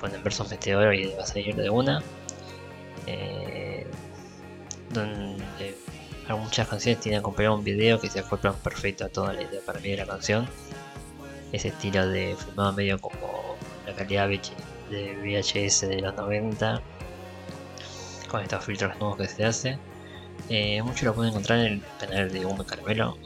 ponen 0.00 0.22
versos 0.22 0.50
meteoro 0.50 0.92
y 0.92 1.06
va 1.14 1.22
a 1.22 1.26
salir 1.26 1.54
de 1.54 1.70
una. 1.70 2.02
Eh, 3.06 3.86
donde 4.90 5.76
muchas 6.32 6.68
canciones 6.68 7.00
tienen 7.00 7.20
acompañado 7.20 7.56
un 7.56 7.64
video 7.64 8.00
que 8.00 8.08
se 8.08 8.20
acoplan 8.20 8.54
perfecto 8.54 9.04
a 9.04 9.08
toda 9.08 9.32
la 9.32 9.42
idea 9.42 9.60
para 9.64 9.80
mí 9.80 9.90
de 9.90 9.98
la 9.98 10.06
canción. 10.06 10.48
Ese 11.54 11.68
estilo 11.68 12.08
de 12.08 12.36
filmado 12.36 12.72
medio 12.72 12.98
como 12.98 13.56
la 13.86 13.94
calidad 13.94 14.28
de 14.28 14.40
VHS 14.90 15.82
de 15.82 16.00
los 16.00 16.14
90, 16.16 16.82
con 18.28 18.42
estos 18.42 18.64
filtros 18.64 18.98
nuevos 18.98 19.18
que 19.18 19.28
se 19.28 19.44
hace. 19.44 19.78
Eh, 20.48 20.82
mucho 20.82 21.06
lo 21.06 21.14
pueden 21.14 21.30
encontrar 21.30 21.60
en 21.60 21.66
el 21.74 21.82
canal 22.00 22.32
de 22.32 22.44
Hume 22.44 22.64
Caramelo, 22.64 23.16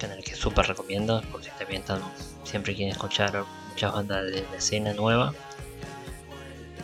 canal 0.00 0.24
que 0.24 0.34
súper 0.34 0.66
recomiendo, 0.66 1.22
porque 1.30 1.50
también 1.56 1.82
están, 1.82 2.00
siempre 2.42 2.74
quieren 2.74 2.92
escuchar 2.92 3.44
muchas 3.68 3.92
bandas 3.92 4.24
de 4.24 4.44
la 4.50 4.56
escena 4.56 4.92
nueva. 4.94 5.32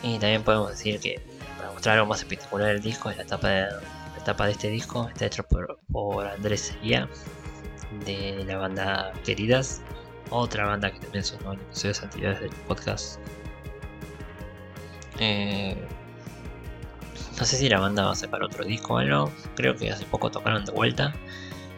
Y 0.04 0.18
también 0.20 0.44
podemos 0.44 0.70
decir 0.70 1.00
que 1.00 1.20
para 1.56 1.72
mostrar 1.72 1.96
algo 1.96 2.06
más 2.06 2.20
espectacular 2.20 2.68
del 2.68 2.82
disco 2.82 3.10
es 3.10 3.16
la 3.16 3.24
etapa 3.24 3.48
de, 3.48 3.62
la 3.62 4.18
etapa 4.20 4.46
de 4.46 4.52
este 4.52 4.68
disco, 4.68 5.08
está 5.08 5.26
hecho 5.26 5.42
por, 5.42 5.80
por 5.90 6.24
Andrés 6.24 6.60
Seguía 6.60 7.08
de 8.04 8.44
la 8.46 8.58
banda 8.58 9.12
Queridas, 9.24 9.80
otra 10.30 10.66
banda 10.66 10.90
que 10.90 10.98
también 11.00 11.24
sonó 11.24 11.52
en 11.52 11.60
episodios 11.60 12.02
anteriores 12.02 12.40
del 12.40 12.50
podcast. 12.68 13.18
Eh, 15.18 15.76
no 17.38 17.44
sé 17.44 17.56
si 17.56 17.68
la 17.68 17.80
banda 17.80 18.04
va 18.04 18.12
a 18.12 18.14
sacar 18.14 18.42
otro 18.42 18.64
disco 18.64 18.94
o 18.94 18.98
algo. 18.98 19.30
Creo 19.56 19.76
que 19.76 19.90
hace 19.90 20.04
poco 20.06 20.30
tocaron 20.30 20.64
de 20.64 20.72
vuelta. 20.72 21.14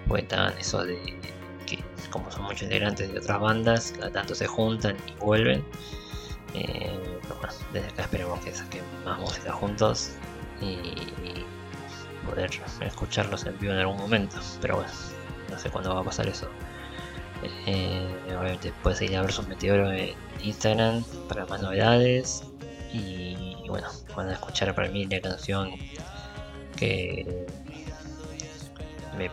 Porque 0.06 0.26
eso 0.58 0.84
de 0.84 1.18
que, 1.66 1.84
como 2.10 2.30
son 2.30 2.44
muchos 2.44 2.62
integrantes 2.62 3.12
de 3.12 3.18
otras 3.18 3.40
bandas, 3.40 3.92
cada 3.98 4.10
tanto 4.10 4.34
se 4.34 4.46
juntan 4.46 4.96
y 5.06 5.12
vuelven. 5.24 5.64
Eh, 6.54 7.20
bueno, 7.28 7.54
desde 7.72 7.88
acá 7.88 8.02
esperemos 8.02 8.40
que 8.40 8.54
saquen 8.54 8.82
más 9.04 9.18
música 9.18 9.52
juntos 9.52 10.12
y 10.62 10.78
poder 12.26 12.50
escucharlos 12.80 13.44
en 13.46 13.58
vivo 13.58 13.72
en 13.74 13.80
algún 13.80 13.98
momento. 13.98 14.36
Pero 14.60 14.76
bueno, 14.76 14.90
no 15.50 15.58
sé 15.58 15.70
cuándo 15.70 15.94
va 15.94 16.00
a 16.00 16.04
pasar 16.04 16.26
eso. 16.28 16.48
Eh, 17.42 18.06
obviamente 18.28 18.72
puedes 18.82 18.98
seguir 18.98 19.16
a 19.16 19.22
ver 19.22 19.32
sus 19.32 19.46
Meteoro 19.46 19.92
en 19.92 20.14
Instagram 20.42 21.04
para 21.28 21.46
más 21.46 21.62
novedades. 21.62 22.42
Y, 22.92 23.54
bueno, 23.68 23.88
van 24.16 24.30
a 24.30 24.32
escuchar 24.32 24.74
para 24.74 24.88
mí 24.88 25.04
la 25.06 25.20
canción 25.20 25.70
que 26.76 27.46
me, 29.16 29.30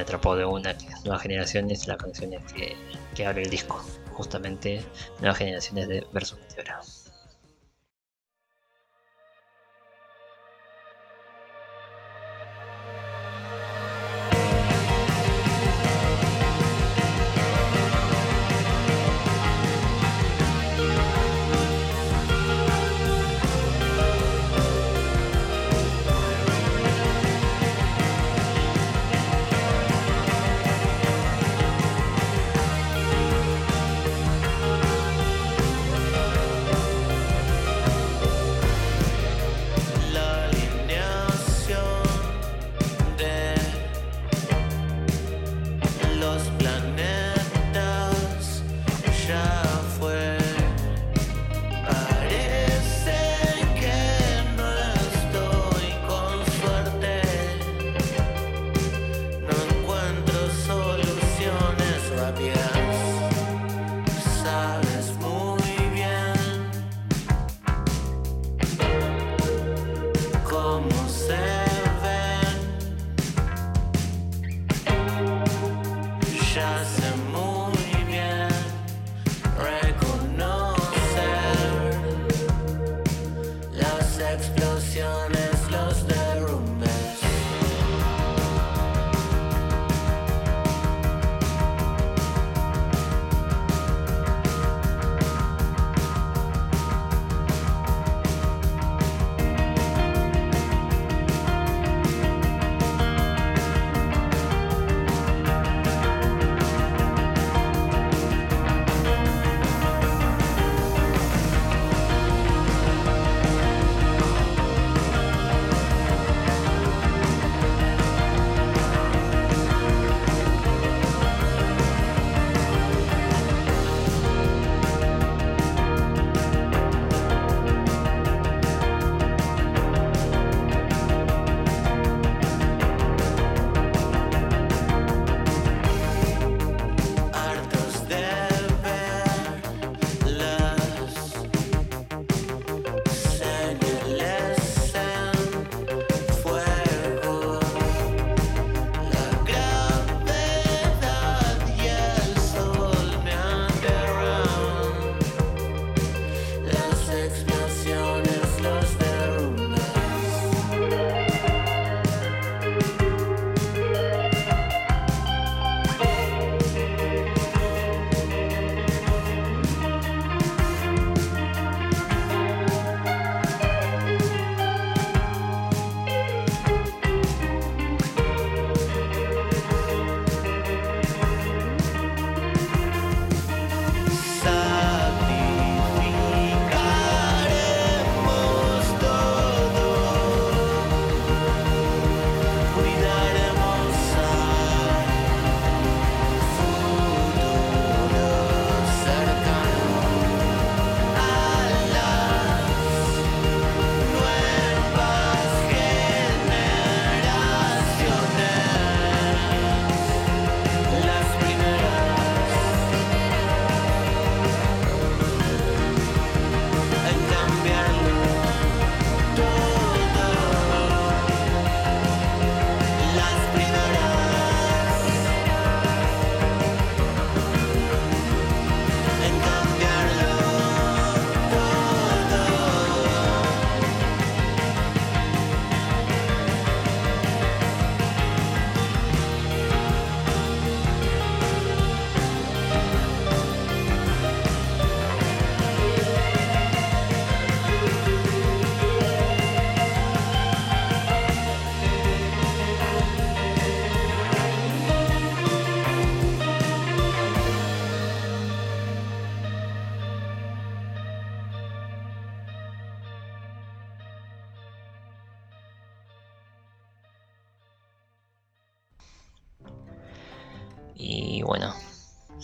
atrapó 0.00 0.36
de 0.36 0.44
una, 0.44 0.76
que 0.76 0.86
es 0.86 1.04
Nuevas 1.04 1.22
Generaciones, 1.22 1.86
la 1.86 1.96
canción 1.96 2.30
que, 2.54 2.76
que 3.14 3.26
abre 3.26 3.42
el 3.42 3.50
disco, 3.50 3.82
justamente 4.12 4.84
Nuevas 5.20 5.38
Generaciones 5.38 5.88
de 5.88 6.06
Versus 6.12 6.38
Meteora. 6.38 6.80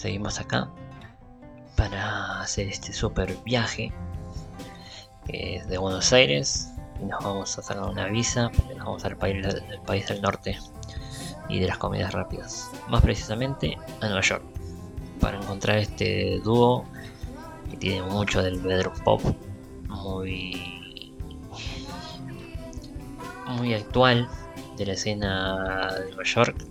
Seguimos 0.04 0.38
acá 0.38 0.68
para 1.76 2.42
hacer 2.42 2.68
este 2.68 2.92
super 2.92 3.34
viaje 3.42 3.90
que 5.24 5.56
es 5.56 5.66
de 5.66 5.78
Buenos 5.78 6.12
Aires 6.12 6.68
y 7.00 7.06
nos 7.06 7.24
vamos 7.24 7.58
a 7.58 7.62
sacar 7.62 7.88
una 7.88 8.08
visa 8.08 8.50
porque 8.54 8.74
nos 8.74 8.84
vamos 8.84 9.04
al 9.06 9.16
país, 9.16 9.42
del 9.42 9.80
país 9.86 10.06
del 10.06 10.20
norte 10.20 10.58
y 11.48 11.58
de 11.58 11.68
las 11.68 11.78
comidas 11.78 12.12
rápidas, 12.12 12.70
más 12.90 13.00
precisamente 13.00 13.78
a 14.02 14.04
Nueva 14.04 14.20
York, 14.20 14.44
para 15.20 15.38
encontrar 15.38 15.78
este 15.78 16.38
dúo 16.44 16.84
que 17.70 17.78
tiene 17.78 18.02
mucho 18.02 18.42
del 18.42 18.60
bedroom 18.60 18.98
pop, 19.04 19.22
muy 19.88 21.14
muy 23.56 23.72
actual 23.72 24.28
de 24.76 24.84
la 24.84 24.92
escena 24.92 25.94
de 25.94 26.08
Nueva 26.08 26.24
York, 26.24 26.66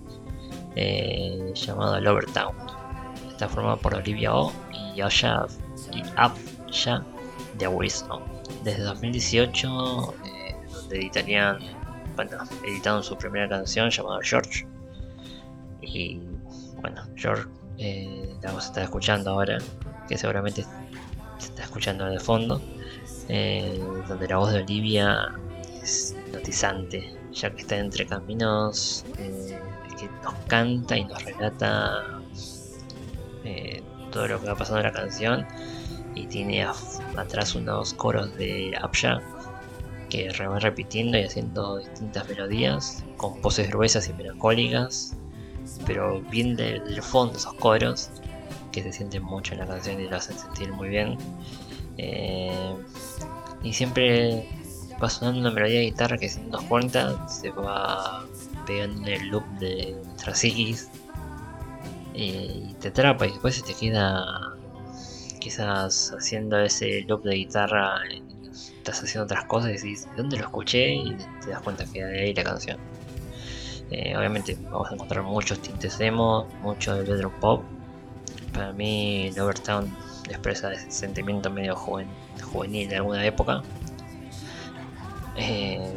eh, 0.75 1.51
llamado 1.55 1.99
Lover 1.99 2.27
Town. 2.27 2.72
Está 3.43 3.55
formado 3.55 3.77
por 3.77 3.93
Olivia 3.93 4.33
O 4.33 4.53
y 4.71 5.01
Asha 5.01 5.47
y 5.91 6.01
Afsha 6.15 7.03
de 7.57 7.67
Wisdom. 7.67 8.23
Desde 8.63 8.83
2018, 8.83 10.15
eh, 10.23 10.55
donde 10.71 10.95
editarían, 10.95 11.59
bueno, 12.15 12.37
editaron 12.65 13.03
su 13.03 13.17
primera 13.17 13.49
canción 13.49 13.89
llamada 13.89 14.19
George. 14.23 14.65
Y 15.81 16.21
bueno, 16.79 17.01
George 17.17 17.43
eh, 17.79 18.33
la 18.41 18.51
vamos 18.51 18.71
a 18.77 18.81
escuchando 18.81 19.31
ahora, 19.31 19.57
que 20.07 20.17
seguramente 20.17 20.63
se 21.37 21.47
está 21.47 21.63
escuchando 21.63 22.05
de 22.05 22.21
fondo, 22.21 22.61
eh, 23.27 23.77
donde 24.07 24.25
la 24.25 24.37
voz 24.37 24.53
de 24.53 24.61
Olivia 24.61 25.33
es 25.81 26.15
notizante, 26.31 27.13
ya 27.33 27.53
que 27.53 27.59
está 27.63 27.75
entre 27.75 28.07
caminos, 28.07 29.03
que 29.17 30.09
nos 30.23 30.33
canta 30.47 30.95
y 30.95 31.03
nos 31.03 31.21
relata 31.25 32.21
todo 34.11 34.27
lo 34.27 34.39
que 34.39 34.47
va 34.47 34.55
pasando 34.55 34.79
en 34.79 34.85
la 34.85 34.93
canción 34.93 35.45
y 36.15 36.27
tiene 36.27 36.65
atrás 37.17 37.55
unos 37.55 37.93
coros 37.93 38.35
de 38.37 38.73
Abja 38.81 39.21
que 40.09 40.29
va 40.47 40.59
repitiendo 40.59 41.17
y 41.17 41.23
haciendo 41.23 41.77
distintas 41.77 42.29
melodías 42.29 43.03
con 43.17 43.41
voces 43.41 43.69
gruesas 43.69 44.07
y 44.09 44.13
melancólicas, 44.13 45.17
pero 45.87 46.21
bien 46.21 46.55
del 46.55 47.01
fondo 47.01 47.37
esos 47.37 47.53
coros 47.55 48.11
que 48.71 48.83
se 48.83 48.93
sienten 48.93 49.23
mucho 49.23 49.53
en 49.53 49.61
la 49.61 49.67
canción 49.67 49.99
y 49.99 50.07
lo 50.07 50.15
hacen 50.15 50.37
sentir 50.37 50.71
muy 50.71 50.89
bien. 50.89 51.17
Eh, 51.97 52.75
y 53.63 53.73
siempre 53.73 54.47
va 55.01 55.09
sonando 55.09 55.39
una 55.39 55.51
melodía 55.51 55.79
de 55.79 55.85
guitarra 55.85 56.17
que 56.17 56.29
sin 56.29 56.51
dos 56.51 56.61
cuentas 56.63 57.39
se 57.39 57.49
va 57.49 58.23
pegando 58.67 59.07
en 59.07 59.13
el 59.21 59.27
loop 59.29 59.45
de 59.59 59.95
Trasigis 60.17 60.89
eh, 62.13 62.69
y 62.69 62.73
te 62.75 62.89
atrapa 62.89 63.25
y 63.25 63.31
después 63.31 63.55
se 63.55 63.63
te 63.63 63.73
queda 63.73 64.55
quizás 65.39 66.13
haciendo 66.17 66.59
ese 66.59 67.01
loop 67.07 67.23
de 67.23 67.35
guitarra, 67.35 67.95
estás 68.77 69.03
haciendo 69.03 69.25
otras 69.25 69.45
cosas 69.45 69.71
y 69.71 69.73
decís, 69.73 70.07
¿dónde 70.15 70.37
lo 70.37 70.43
escuché? 70.43 70.93
Y 70.93 71.17
te 71.43 71.51
das 71.51 71.61
cuenta 71.61 71.85
que 71.85 72.03
de 72.03 72.21
ahí 72.21 72.33
la 72.33 72.43
canción. 72.43 72.77
Eh, 73.91 74.15
obviamente 74.17 74.57
vamos 74.71 74.89
a 74.89 74.93
encontrar 74.95 75.23
muchos 75.23 75.59
tintes 75.59 75.99
emo, 75.99 76.47
mucho 76.61 76.95
del 76.95 77.05
bedroom 77.05 77.33
pop. 77.39 77.63
Para 78.53 78.71
mí 78.71 79.31
Lovertown 79.35 79.93
expresa 80.29 80.71
ese 80.71 80.89
sentimiento 80.91 81.49
medio 81.49 81.75
juvenil 81.75 82.89
de 82.89 82.95
alguna 82.95 83.25
época. 83.25 83.61
Eh, 85.35 85.93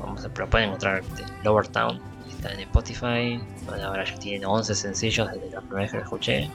vamos 0.00 0.24
a, 0.24 0.28
pero 0.28 0.48
pueden 0.48 0.68
encontrar 0.68 1.02
Lovertown, 1.44 2.00
está 2.40 2.54
en 2.54 2.60
Spotify, 2.60 3.40
ahora 3.84 4.04
ya 4.04 4.18
tiene 4.18 4.46
11 4.46 4.74
sencillos 4.74 5.30
desde 5.30 5.50
la 5.50 5.60
primera 5.60 5.82
vez 5.82 5.90
que 5.90 5.96
lo 5.98 6.02
escuché. 6.02 6.50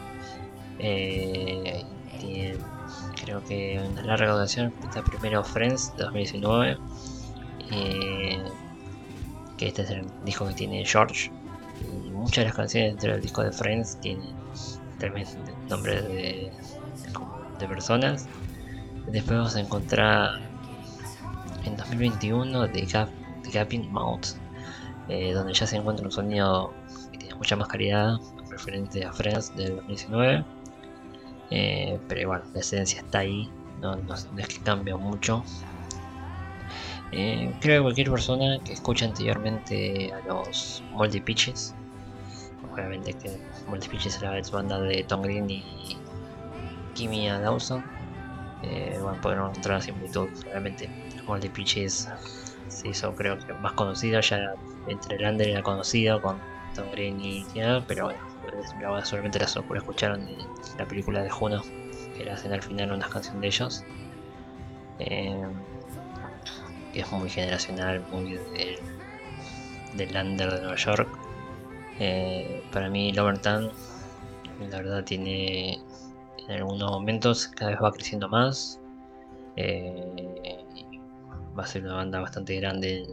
Eh, 0.79 1.85
creo 3.23 3.43
que 3.45 3.79
una 3.91 4.01
larga 4.01 4.33
duración 4.33 4.73
está 4.83 5.03
primero 5.03 5.43
Friends 5.43 5.95
de 5.95 6.03
2019 6.03 6.77
eh, 7.71 8.43
que 9.57 9.67
este 9.67 9.83
es 9.83 9.89
el 9.91 10.05
disco 10.25 10.47
que 10.47 10.53
tiene 10.53 10.83
George. 10.85 11.31
Y 11.81 12.09
muchas 12.09 12.37
de 12.37 12.45
las 12.45 12.55
canciones 12.55 12.91
dentro 12.91 13.11
del 13.13 13.21
disco 13.21 13.43
de 13.43 13.51
Friends 13.51 13.99
tienen 14.01 14.33
también 14.99 15.27
nombres 15.69 16.03
de, 16.07 16.51
de 17.59 17.67
personas. 17.67 18.27
Después 19.07 19.37
vamos 19.37 19.55
a 19.55 19.59
encontrar 19.59 20.41
en 21.63 21.77
2021 21.77 22.69
The, 22.71 22.85
Gap, 22.85 23.09
The 23.43 23.79
Mouth 23.89 24.44
eh, 25.09 25.33
donde 25.33 25.53
ya 25.53 25.67
se 25.67 25.77
encuentra 25.77 26.05
un 26.05 26.11
sonido 26.11 26.73
que 27.11 27.17
tiene 27.17 27.35
mucha 27.35 27.55
más 27.55 27.67
calidad 27.67 28.17
referente 28.49 29.05
a 29.05 29.11
Friends 29.11 29.55
del 29.55 29.77
2019 29.77 30.45
eh, 31.51 31.99
pero 32.07 32.21
igual, 32.21 32.43
la 32.53 32.59
esencia 32.59 33.01
está 33.01 33.19
ahí, 33.19 33.49
no, 33.81 33.95
es 34.13 34.47
que 34.47 34.59
cambia 34.59 34.97
mucho. 34.97 35.43
Eh, 37.11 37.53
creo 37.61 37.79
que 37.79 37.83
cualquier 37.83 38.11
persona 38.11 38.59
que 38.63 38.73
escuche 38.73 39.05
anteriormente 39.05 40.11
a 40.11 40.19
los 40.27 40.83
Multi 40.91 41.21
Pitches, 41.21 41.75
obviamente 42.73 43.13
que 43.13 43.37
Multi 43.69 43.87
Pitches 43.87 44.17
era 44.21 44.33
la 44.33 44.41
banda 44.51 44.79
de 44.81 45.03
Tom 45.03 45.21
Green 45.21 45.49
y 45.49 45.63
Kimmy 46.95 47.27
Dawson, 47.27 47.83
eh, 48.63 48.97
bueno, 49.01 49.21
pueden 49.21 49.39
encontrar 49.39 49.81
similitud. 49.81 50.27
Realmente, 50.45 50.89
Multi 51.27 51.49
Pitches 51.49 52.09
se 52.67 52.87
hizo, 52.87 53.13
creo 53.15 53.37
que 53.37 53.53
más 53.53 53.73
conocido, 53.73 54.19
ya 54.19 54.55
entre 54.87 55.17
el 55.17 55.25
under 55.25 55.47
era 55.49 55.63
conocido 55.63 56.21
con 56.21 56.37
Tom 56.75 56.85
Green 56.91 57.19
y 57.21 57.45
pero 57.87 58.05
bueno 58.05 58.35
solamente 59.03 59.39
la, 59.39 59.45
escucharon 59.45 60.25
de 60.25 60.37
la 60.77 60.85
película 60.85 61.21
de 61.21 61.29
Juno, 61.29 61.61
que 62.15 62.23
era 62.23 62.33
hacen 62.33 62.53
al 62.53 62.61
final 62.61 62.91
una 62.91 63.07
canción 63.09 63.41
de 63.41 63.47
ellos. 63.47 63.83
Eh, 64.99 65.43
que 66.93 67.01
es 67.01 67.11
muy 67.11 67.29
generacional, 67.29 68.05
muy 68.11 68.33
del, 68.33 68.79
del 69.95 70.15
under 70.15 70.53
de 70.53 70.61
Nueva 70.61 70.75
York. 70.75 71.09
Eh, 71.99 72.63
para 72.71 72.89
mí, 72.89 73.11
Lovertown, 73.11 73.71
la 74.69 74.77
verdad, 74.77 75.03
tiene 75.03 75.81
en 76.47 76.51
algunos 76.51 76.91
momentos 76.91 77.47
cada 77.49 77.71
vez 77.71 77.79
va 77.81 77.91
creciendo 77.91 78.29
más. 78.29 78.79
Eh, 79.57 80.63
va 81.57 81.63
a 81.63 81.67
ser 81.67 81.83
una 81.83 81.95
banda 81.95 82.19
bastante 82.19 82.55
grande 82.55 83.05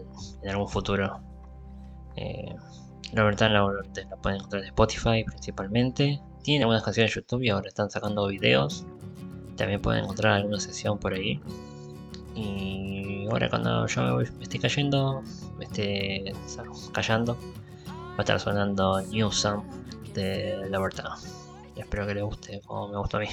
en, 0.42 0.48
algún 0.48 0.68
futuro. 0.68 1.20
La 3.12 3.24
verdad 3.24 3.50
la, 3.50 4.16
pueden 4.22 4.38
encontrar 4.38 4.62
en 4.62 4.68
Spotify 4.68 5.24
principalmente. 5.24 6.20
Tiene 6.42 6.64
algunas 6.64 6.82
canciones 6.82 7.14
en 7.14 7.22
YouTube 7.22 7.42
y 7.42 7.50
ahora 7.50 7.68
están 7.68 7.90
sacando 7.90 8.26
videos. 8.26 8.86
También 9.56 9.82
pueden 9.82 10.04
encontrar 10.04 10.32
alguna 10.34 10.58
sesión 10.58 10.98
por 10.98 11.12
ahí. 11.12 11.40
Y 12.34 13.26
ahora 13.30 13.50
cuando 13.50 13.86
yo 13.86 14.16
me, 14.16 14.22
esté 14.22 14.58
cayendo, 14.58 15.22
me 15.58 15.66
esté 15.66 16.32
callando, 16.92 17.36
va 17.86 18.14
a 18.18 18.22
estar 18.22 18.40
sonando 18.40 19.02
New 19.02 19.30
Song 19.30 19.62
de 20.14 20.66
la 20.70 20.78
verdad. 20.78 21.10
Espero 21.76 22.06
que 22.06 22.14
les 22.14 22.24
guste 22.24 22.60
como 22.62 22.88
me 22.88 22.98
gustó 22.98 23.18
a 23.18 23.20
mí. 23.20 23.28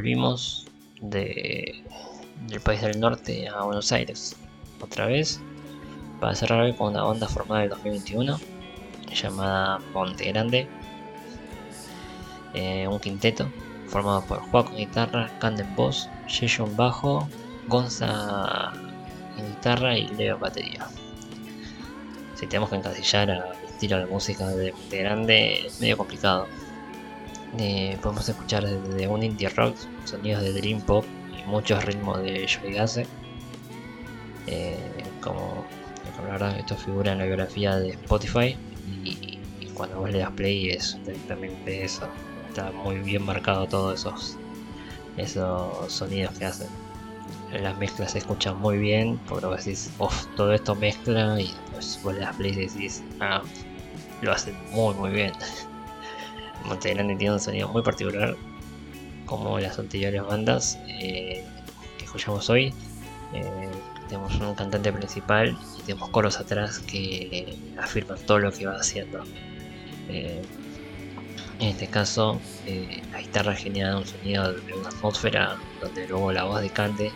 Volvimos 0.00 0.66
de, 1.02 1.84
del 2.48 2.60
país 2.62 2.80
del 2.80 2.98
norte 2.98 3.46
a 3.48 3.64
Buenos 3.64 3.92
Aires 3.92 4.34
otra 4.80 5.04
vez 5.04 5.42
para 6.20 6.34
cerrar 6.34 6.62
hoy 6.62 6.72
con 6.72 6.92
una 6.92 7.02
banda 7.02 7.28
formada 7.28 7.64
en 7.64 7.64
el 7.64 7.70
2021 7.76 8.40
llamada 9.12 9.78
Monte 9.92 10.32
Grande, 10.32 10.66
eh, 12.54 12.88
un 12.88 12.98
quinteto 12.98 13.46
formado 13.88 14.24
por 14.24 14.38
Juaco 14.38 14.74
guitarra, 14.74 15.30
Canden 15.38 15.76
voz, 15.76 16.08
Jason 16.26 16.74
bajo, 16.78 17.28
Gonza 17.68 18.72
en 19.36 19.48
guitarra 19.48 19.98
y 19.98 20.08
Leo 20.14 20.38
batería. 20.38 20.88
Si 22.36 22.46
tenemos 22.46 22.70
que 22.70 22.76
encasillar 22.76 23.30
al 23.30 23.52
estilo 23.68 23.98
de 23.98 24.06
música 24.06 24.48
de 24.48 24.72
Monte 24.72 24.96
Grande 24.96 25.66
es 25.66 25.78
medio 25.78 25.98
complicado 25.98 26.46
eh, 27.58 27.98
podemos 28.00 28.28
escuchar 28.28 28.64
desde 28.64 29.08
un 29.08 29.22
indie 29.22 29.48
rock, 29.48 29.76
sonidos 30.04 30.42
de 30.42 30.52
dream 30.52 30.80
pop 30.80 31.04
y 31.36 31.48
muchos 31.48 31.84
ritmos 31.84 32.22
de 32.22 32.46
shoegaze. 32.46 33.06
Eh, 34.46 34.76
como, 35.20 35.64
la 36.22 36.32
verdad 36.32 36.58
esto 36.58 36.76
figura 36.76 37.12
en 37.12 37.18
la 37.18 37.24
biografía 37.24 37.76
de 37.76 37.90
Spotify 37.90 38.56
y, 39.04 39.38
cuando 39.74 40.00
vos 40.00 40.10
le 40.10 40.18
das 40.18 40.30
play 40.32 40.70
es 40.70 40.98
directamente 41.06 41.84
eso. 41.84 42.06
Está 42.48 42.70
muy 42.70 42.98
bien 42.98 43.24
marcado 43.24 43.66
todos 43.66 44.00
esos, 44.00 44.36
esos 45.16 45.92
sonidos 45.92 46.36
que 46.38 46.44
hacen. 46.44 46.68
Las 47.52 47.78
mezclas 47.78 48.12
se 48.12 48.18
escuchan 48.18 48.60
muy 48.60 48.78
bien, 48.78 49.18
porque 49.28 49.46
vos 49.46 49.64
decís, 49.64 49.90
todo 50.36 50.52
esto 50.52 50.74
mezcla 50.74 51.40
y 51.40 51.52
después 51.72 52.00
vos 52.02 52.14
le 52.14 52.20
das 52.20 52.36
play 52.36 52.52
y 52.52 52.66
decís, 52.66 53.02
ah, 53.20 53.42
lo 54.20 54.32
hacen 54.32 54.54
muy 54.72 54.94
muy 54.94 55.10
bien. 55.10 55.32
Monte 56.64 56.94
Grande 56.94 57.16
tiene 57.16 57.34
un 57.34 57.40
sonido 57.40 57.68
muy 57.68 57.82
particular, 57.82 58.36
como 59.26 59.58
las 59.58 59.78
anteriores 59.78 60.22
bandas 60.22 60.78
eh, 60.88 61.44
que 61.98 62.04
escuchamos 62.04 62.48
hoy. 62.50 62.74
Eh, 63.32 63.70
tenemos 64.08 64.34
un 64.40 64.54
cantante 64.54 64.92
principal 64.92 65.56
y 65.78 65.82
tenemos 65.82 66.08
coros 66.10 66.38
atrás 66.38 66.80
que 66.80 67.56
afirman 67.78 68.18
todo 68.26 68.40
lo 68.40 68.52
que 68.52 68.66
va 68.66 68.76
haciendo. 68.76 69.22
Eh, 70.08 70.42
en 71.60 71.68
este 71.68 71.86
caso, 71.86 72.40
la 73.12 73.20
guitarra 73.20 73.54
genera 73.54 73.98
un 73.98 74.06
sonido 74.06 74.52
de 74.52 74.72
una 74.72 74.88
atmósfera 74.88 75.56
donde 75.80 76.08
luego 76.08 76.32
la 76.32 76.44
voz 76.44 76.62
de 76.62 76.70
Cante, 76.70 77.12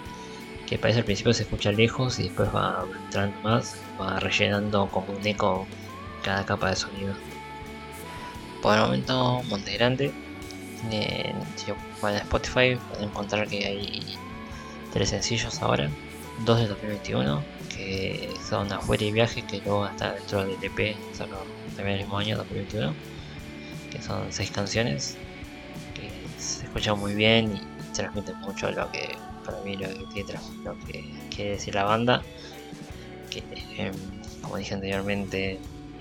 que 0.67 0.79
parece 0.79 1.01
al 1.01 1.05
principio 1.07 1.33
se 1.33 1.45
escucha 1.45 1.73
lejos 1.73 2.19
y 2.19 2.25
después 2.25 2.55
va 2.55 2.85
entrando 3.07 3.37
más, 3.43 3.77
va 4.01 4.21
rellenando 4.21 4.87
como 4.89 5.15
un 5.15 5.27
eco 5.27 5.67
cada 6.23 6.45
capa 6.45 6.71
de 6.71 6.77
sonido 6.77 7.15
por 8.65 8.75
el 8.75 8.81
momento 8.81 9.43
Monte 9.51 9.75
Grande. 9.75 10.11
si 11.57 11.73
van 12.01 12.15
a 12.15 12.19
Spotify 12.21 12.77
pueden 12.89 13.11
encontrar 13.11 13.47
que 13.47 13.67
hay 13.67 14.17
tres 14.91 15.11
sencillos 15.11 15.61
ahora, 15.61 15.91
dos 16.47 16.59
de 16.61 16.69
2021 16.69 17.45
que 17.69 18.31
son 18.49 18.73
Afuera 18.73 19.05
y 19.05 19.13
Viaje 19.13 19.43
que 19.43 19.59
luego 19.59 19.87
está 19.87 20.15
dentro 20.15 20.47
del 20.47 20.57
EP 20.63 20.97
también 21.77 21.97
el 21.97 21.99
mismo 21.99 22.17
año 22.17 22.39
2021 22.39 22.95
que 23.93 24.01
son 24.01 24.33
seis 24.33 24.51
canciones 24.51 25.19
que 25.93 26.09
se 26.43 26.65
escuchan 26.65 26.99
muy 26.99 27.15
bien 27.15 27.57
y 27.57 27.93
transmiten 27.93 28.39
mucho 28.39 28.71
lo 28.71 28.91
que 28.93 29.15
para 29.45 29.61
mí 29.61 29.77
lo 29.77 29.89
que, 30.09 30.25
lo 30.65 30.79
que 30.87 31.05
quiere 31.29 31.51
decir 31.51 31.75
la 31.75 31.85
banda 31.85 32.23
que 33.29 33.43
em, 33.77 33.93
como 34.41 34.57
dije 34.57 34.73
anteriormente 34.73 35.59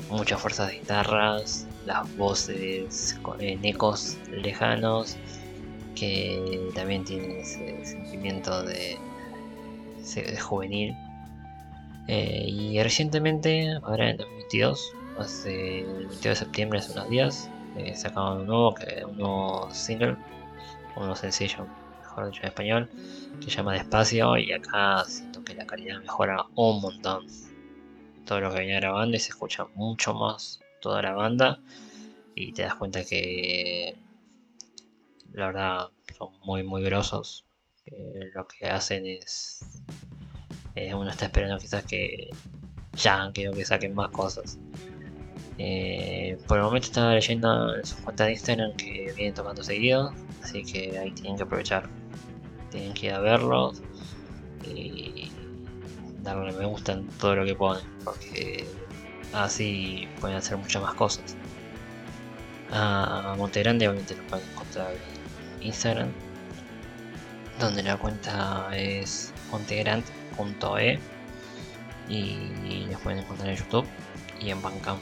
muchas 0.10 0.40
fuerzas 0.40 0.70
de 0.70 0.80
guitarras 0.80 1.68
las 1.86 2.16
voces 2.18 3.20
en 3.40 3.66
ecos 3.66 4.18
lejanos 4.32 5.18
que 5.96 6.72
también 6.74 7.04
tienen 7.04 7.32
ese 7.38 7.86
sentimiento 7.86 8.64
de, 8.64 8.98
juvenil. 10.42 10.96
Eh, 12.08 12.46
y 12.48 12.82
recientemente, 12.82 13.70
ahora 13.84 14.10
en 14.10 14.18
2022, 14.18 14.94
hace 15.20 15.80
el 15.80 16.08
22 16.08 16.22
de 16.24 16.36
septiembre, 16.36 16.80
hace 16.80 16.92
unos 16.94 17.10
días, 17.10 17.50
eh, 17.78 17.96
sacaron 17.96 18.42
un 18.42 18.48
nuevo, 18.48 18.76
que, 18.76 19.06
un 19.06 19.18
nuevo 19.18 19.70
single, 19.72 20.18
un 20.96 21.04
nuevo 21.04 21.16
sencillo, 21.16 21.66
mejor 22.02 22.26
dicho 22.26 22.42
en 22.42 22.48
español, 22.48 22.90
que 23.40 23.50
se 23.50 23.58
llama 23.58 23.74
Despacio 23.74 24.38
y 24.38 24.52
acá 24.52 25.04
siento 25.06 25.44
que 25.44 25.56
la 25.56 25.66
calidad 25.66 26.00
mejora 26.00 26.46
un 26.56 26.82
montón. 26.82 27.26
Todo 28.26 28.40
lo 28.40 28.52
que 28.52 28.60
venía 28.60 28.80
grabando 28.80 29.18
y 29.18 29.20
se 29.20 29.30
escucha 29.30 29.66
mucho 29.76 30.14
más 30.14 30.60
toda 30.82 31.02
la 31.02 31.14
banda. 31.14 31.60
Y 32.36 32.54
te 32.54 32.64
das 32.64 32.76
cuenta 32.76 33.04
que 33.04 33.96
la 35.34 35.48
verdad 35.48 35.90
son 36.18 36.30
muy 36.44 36.64
muy 36.64 36.84
grosos. 36.84 37.46
Lo 38.34 38.48
que 38.48 38.68
hacen 38.68 39.06
es 39.06 39.66
uno 40.76 41.10
está 41.10 41.26
esperando 41.26 41.58
quizás 41.58 41.84
que 41.86 42.30
ya 42.94 43.30
quiero 43.34 43.54
que 43.54 43.66
saquen 43.66 43.94
más 43.94 44.10
cosas. 44.10 44.58
Eh, 45.58 46.38
por 46.48 46.58
el 46.58 46.64
momento 46.64 46.88
estaba 46.88 47.14
leyendo 47.14 47.76
en 47.76 47.86
su 47.86 47.96
cuenta 48.04 48.26
de 48.26 48.32
Instagram 48.32 48.76
que 48.76 49.14
vienen 49.16 49.36
tocando 49.36 49.64
seguido 49.64 50.12
así 50.44 50.64
que 50.64 50.98
ahí 50.98 51.12
tienen 51.12 51.38
que 51.38 51.44
aprovechar. 51.44 51.90
Tienen 52.72 52.94
que 52.94 53.08
ir 53.08 53.14
a 53.14 53.20
verlos. 53.20 53.82
Y 54.66 55.32
darle 56.24 56.52
me 56.54 56.66
gusta 56.66 56.94
en 56.94 57.08
todo 57.20 57.36
lo 57.36 57.46
que 57.46 57.56
ponen 57.56 57.84
porque 58.04 58.66
así 59.34 60.08
pueden 60.20 60.38
hacer 60.38 60.58
muchas 60.58 60.82
más 60.82 60.94
cosas. 60.96 61.36
A 62.72 63.36
Montegrande 63.38 63.88
obviamente 63.88 64.16
lo 64.16 64.24
pueden 64.24 64.50
encontrar 64.50 64.92
en 65.60 65.68
Instagram, 65.68 66.12
donde 67.60 67.84
la 67.84 67.98
cuenta 67.98 68.70
es 68.76 69.32
montegrande.e 69.52 71.00
y 72.10 72.88
los 72.90 73.00
pueden 73.02 73.20
encontrar 73.20 73.50
en 73.50 73.56
YouTube 73.56 73.86
y 74.40 74.50
en 74.50 74.62
Bandcamp. 74.62 75.00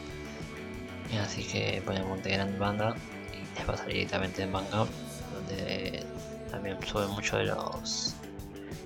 Así 1.22 1.44
que 1.44 1.82
ponen 1.86 2.08
Montegrande 2.08 2.58
Banda 2.58 2.96
y 3.34 3.58
les 3.58 3.70
va 3.70 3.74
a 3.74 3.78
salir 3.78 3.96
directamente 3.96 4.44
en 4.44 4.52
Bandcamp, 4.52 4.90
donde 5.34 6.06
también 6.50 6.78
suben 6.86 7.10
mucho 7.10 7.38
de 7.38 7.46
los 7.46 8.16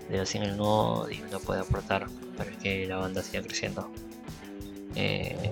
de 0.10 0.18
los 0.18 0.30
singles 0.30 0.56
nuevos 0.56 1.12
y 1.12 1.22
uno 1.22 1.40
puede 1.40 1.62
aportar 1.62 2.08
para 2.38 2.52
que 2.52 2.86
la 2.88 2.98
banda 2.98 3.24
siga 3.24 3.42
creciendo. 3.42 3.90
Eh, 4.96 5.52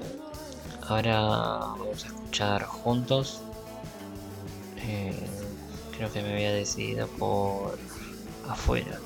ahora 0.87 1.19
vamos 1.19 2.03
a 2.03 2.07
escuchar 2.07 2.63
juntos. 2.63 3.41
Eh, 4.77 5.15
creo 5.97 6.11
que 6.11 6.21
me 6.21 6.33
había 6.33 6.51
decidido 6.51 7.07
por 7.07 7.77
afuera. 8.47 8.99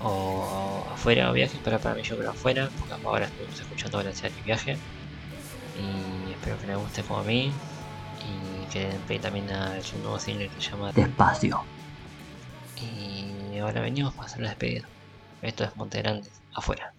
O 0.00 0.84
afuera 0.92 1.32
viaje, 1.32 1.58
pero 1.64 1.78
para 1.78 1.94
mí 1.94 2.02
yo 2.02 2.16
creo 2.16 2.30
afuera, 2.30 2.68
porque 2.78 3.06
ahora 3.06 3.26
estamos 3.26 3.60
escuchando 3.60 3.98
Glaciar 4.00 4.32
y 4.38 4.42
Viaje. 4.42 4.76
Y 5.80 6.32
espero 6.32 6.58
que 6.60 6.66
les 6.66 6.76
guste 6.76 7.02
como 7.02 7.20
a 7.20 7.24
mí. 7.24 7.52
Y 8.20 8.66
que 8.72 8.92
den 9.08 9.20
también 9.20 9.50
a 9.50 9.80
su 9.82 9.98
nuevo 9.98 10.18
single 10.18 10.48
que 10.48 10.62
se 10.62 10.70
llama 10.70 10.92
Despacio. 10.92 11.62
Y 12.76 13.23
ahora 13.58 13.80
venimos 13.82 14.14
para 14.14 14.26
hacer 14.26 14.42
la 14.42 14.48
despedida. 14.50 14.90
Esto 15.40 15.64
es 15.64 15.76
Monte 15.76 15.98
Grande, 16.02 16.30
afuera. 16.54 16.94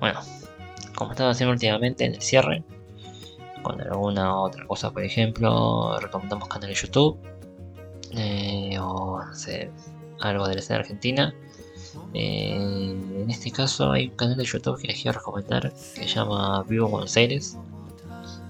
Bueno, 0.00 0.20
como 0.94 1.12
estaba 1.12 1.30
haciendo 1.30 1.52
últimamente 1.52 2.04
en 2.04 2.14
el 2.14 2.22
cierre, 2.22 2.62
con 3.62 3.80
alguna 3.80 4.36
otra 4.36 4.66
cosa, 4.66 4.90
por 4.90 5.04
ejemplo, 5.04 5.98
recomendamos 6.00 6.48
canal 6.48 6.68
de 6.68 6.74
YouTube 6.74 7.18
eh, 8.12 8.78
o 8.80 9.20
algo 10.20 10.48
de 10.48 10.54
la 10.54 10.60
escena 10.60 10.80
argentina. 10.80 11.34
Eh, 12.14 12.54
en 12.54 13.30
este 13.30 13.50
caso 13.50 13.92
hay 13.92 14.08
un 14.08 14.16
canal 14.16 14.36
de 14.36 14.44
YouTube 14.44 14.80
que 14.80 14.88
les 14.88 15.02
quiero 15.02 15.18
recomendar 15.18 15.72
que 15.72 16.02
se 16.02 16.06
llama 16.06 16.62
Vivo 16.68 16.88
Buenos 16.88 17.16
Aires, 17.16 17.56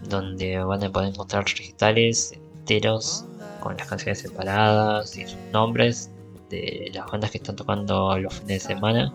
donde 0.09 0.59
van 0.59 0.85
a 0.85 0.91
poder 0.91 1.11
encontrar 1.11 1.45
recitales 1.45 2.39
enteros 2.59 3.25
con 3.61 3.77
las 3.77 3.89
canciones 3.89 4.21
separadas 4.21 5.17
y 5.17 5.27
sus 5.27 5.39
nombres 5.53 6.11
de 6.51 6.91
las 6.95 7.07
bandas 7.11 7.31
que 7.31 7.39
están 7.39 7.57
tocando 7.57 8.19
los 8.19 8.35
fines 8.35 8.63
de 8.63 8.75
semana 8.75 9.13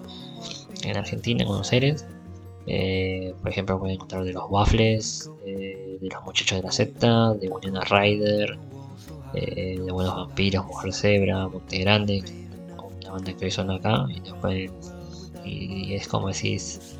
en 0.84 0.98
Argentina, 0.98 1.44
en 1.44 1.48
Buenos 1.48 1.72
Aires. 1.72 2.06
Eh, 2.66 3.34
por 3.42 3.50
ejemplo, 3.50 3.80
pueden 3.80 3.96
encontrar 3.96 4.24
de 4.24 4.34
los 4.34 4.44
Waffles, 4.50 5.30
eh, 5.46 5.98
de 6.00 6.10
los 6.10 6.24
Muchachos 6.24 6.58
de 6.58 6.64
la 6.64 6.72
Secta, 6.72 7.34
de 7.34 7.50
Winona 7.50 7.82
Rider, 7.82 8.58
eh, 9.34 9.80
de 9.80 9.92
Buenos 9.92 10.16
Vampiros, 10.16 10.66
Mujer 10.66 10.94
Zebra, 10.94 11.48
Monte 11.48 11.80
Grande, 11.80 12.24
una 13.02 13.12
banda 13.12 13.34
que 13.34 13.46
hoy 13.46 13.52
son 13.52 13.72
acá. 13.72 14.06
Y, 15.46 15.90
y 15.90 15.94
es 15.96 16.08
como 16.08 16.30
decís, 16.30 16.98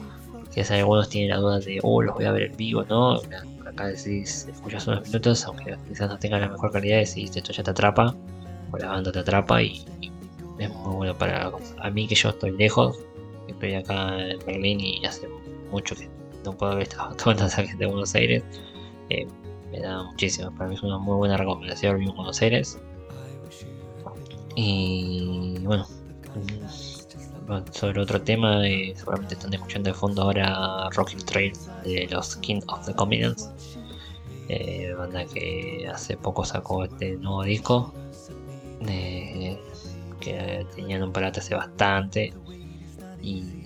que 0.54 0.62
algunos 0.62 1.10
tienen 1.10 1.30
la 1.32 1.38
duda 1.38 1.60
de, 1.60 1.80
oh, 1.82 2.02
los 2.02 2.16
voy 2.16 2.26
a 2.26 2.32
ver 2.32 2.44
en 2.44 2.58
vivo, 2.58 2.84
¿no? 2.84 3.20
Acá 3.66 3.88
decís, 3.88 4.48
escuchas 4.52 4.86
unos 4.88 5.06
minutos, 5.08 5.46
aunque 5.46 5.76
quizás 5.88 6.10
no 6.10 6.20
tengan 6.20 6.42
la 6.42 6.50
mejor 6.50 6.72
calidad, 6.72 7.00
decís, 7.00 7.36
esto 7.36 7.54
ya 7.54 7.64
te 7.64 7.72
atrapa, 7.72 8.16
o 8.72 8.78
la 8.78 8.88
banda 8.90 9.12
te 9.12 9.20
atrapa 9.20 9.64
y, 9.64 9.84
y 10.02 10.12
es 10.60 10.70
muy 10.70 10.96
bueno 10.96 11.18
para 11.18 11.52
a 11.80 11.90
mí 11.90 12.08
que 12.08 12.16
yo 12.16 12.30
estoy 12.30 12.52
lejos, 12.52 13.00
estoy 13.48 13.74
acá 13.74 14.20
en 14.20 14.40
Berlín 14.46 14.80
y 14.80 15.06
hace 15.06 15.28
mucho 15.74 15.96
que 15.96 16.10
no 16.46 16.56
puedo 16.56 16.76
ver 16.76 16.84
estas 16.84 17.26
bandas 17.26 17.58
de 17.78 17.86
Buenos 17.86 18.14
Aires. 18.16 18.44
Eh, 19.10 19.28
me 19.72 19.80
da 19.80 20.04
muchísimo, 20.04 20.52
para 20.52 20.70
mí 20.70 20.76
es 20.76 20.84
una 20.84 21.00
muy 21.00 21.16
buena 21.16 21.36
recomendación 21.36 22.02
en 22.02 22.16
Buenos 22.16 22.42
Aires. 22.42 22.80
Y 24.56 25.58
bueno, 25.62 25.88
sobre 27.72 28.00
otro 28.00 28.22
tema, 28.22 28.66
eh, 28.68 28.94
seguramente 28.96 29.34
están 29.34 29.52
escuchando 29.54 29.90
de 29.90 29.96
fondo 29.96 30.22
ahora 30.22 30.90
Rocking 30.92 31.26
Train 31.26 31.54
de 31.84 32.08
los 32.12 32.36
King 32.38 32.62
of 32.68 32.86
the 32.86 32.94
Comedians, 32.94 33.52
eh, 34.50 34.94
banda 34.96 35.26
que 35.26 35.90
hace 35.92 36.18
poco 36.18 36.46
sacó 36.46 36.84
este 36.84 37.18
nuevo 37.18 37.44
disco, 37.44 37.94
que 40.20 40.66
tenían 40.76 41.02
un 41.02 41.12
parate 41.12 41.40
hace 41.40 41.56
bastante 41.56 42.32
y 43.24 43.63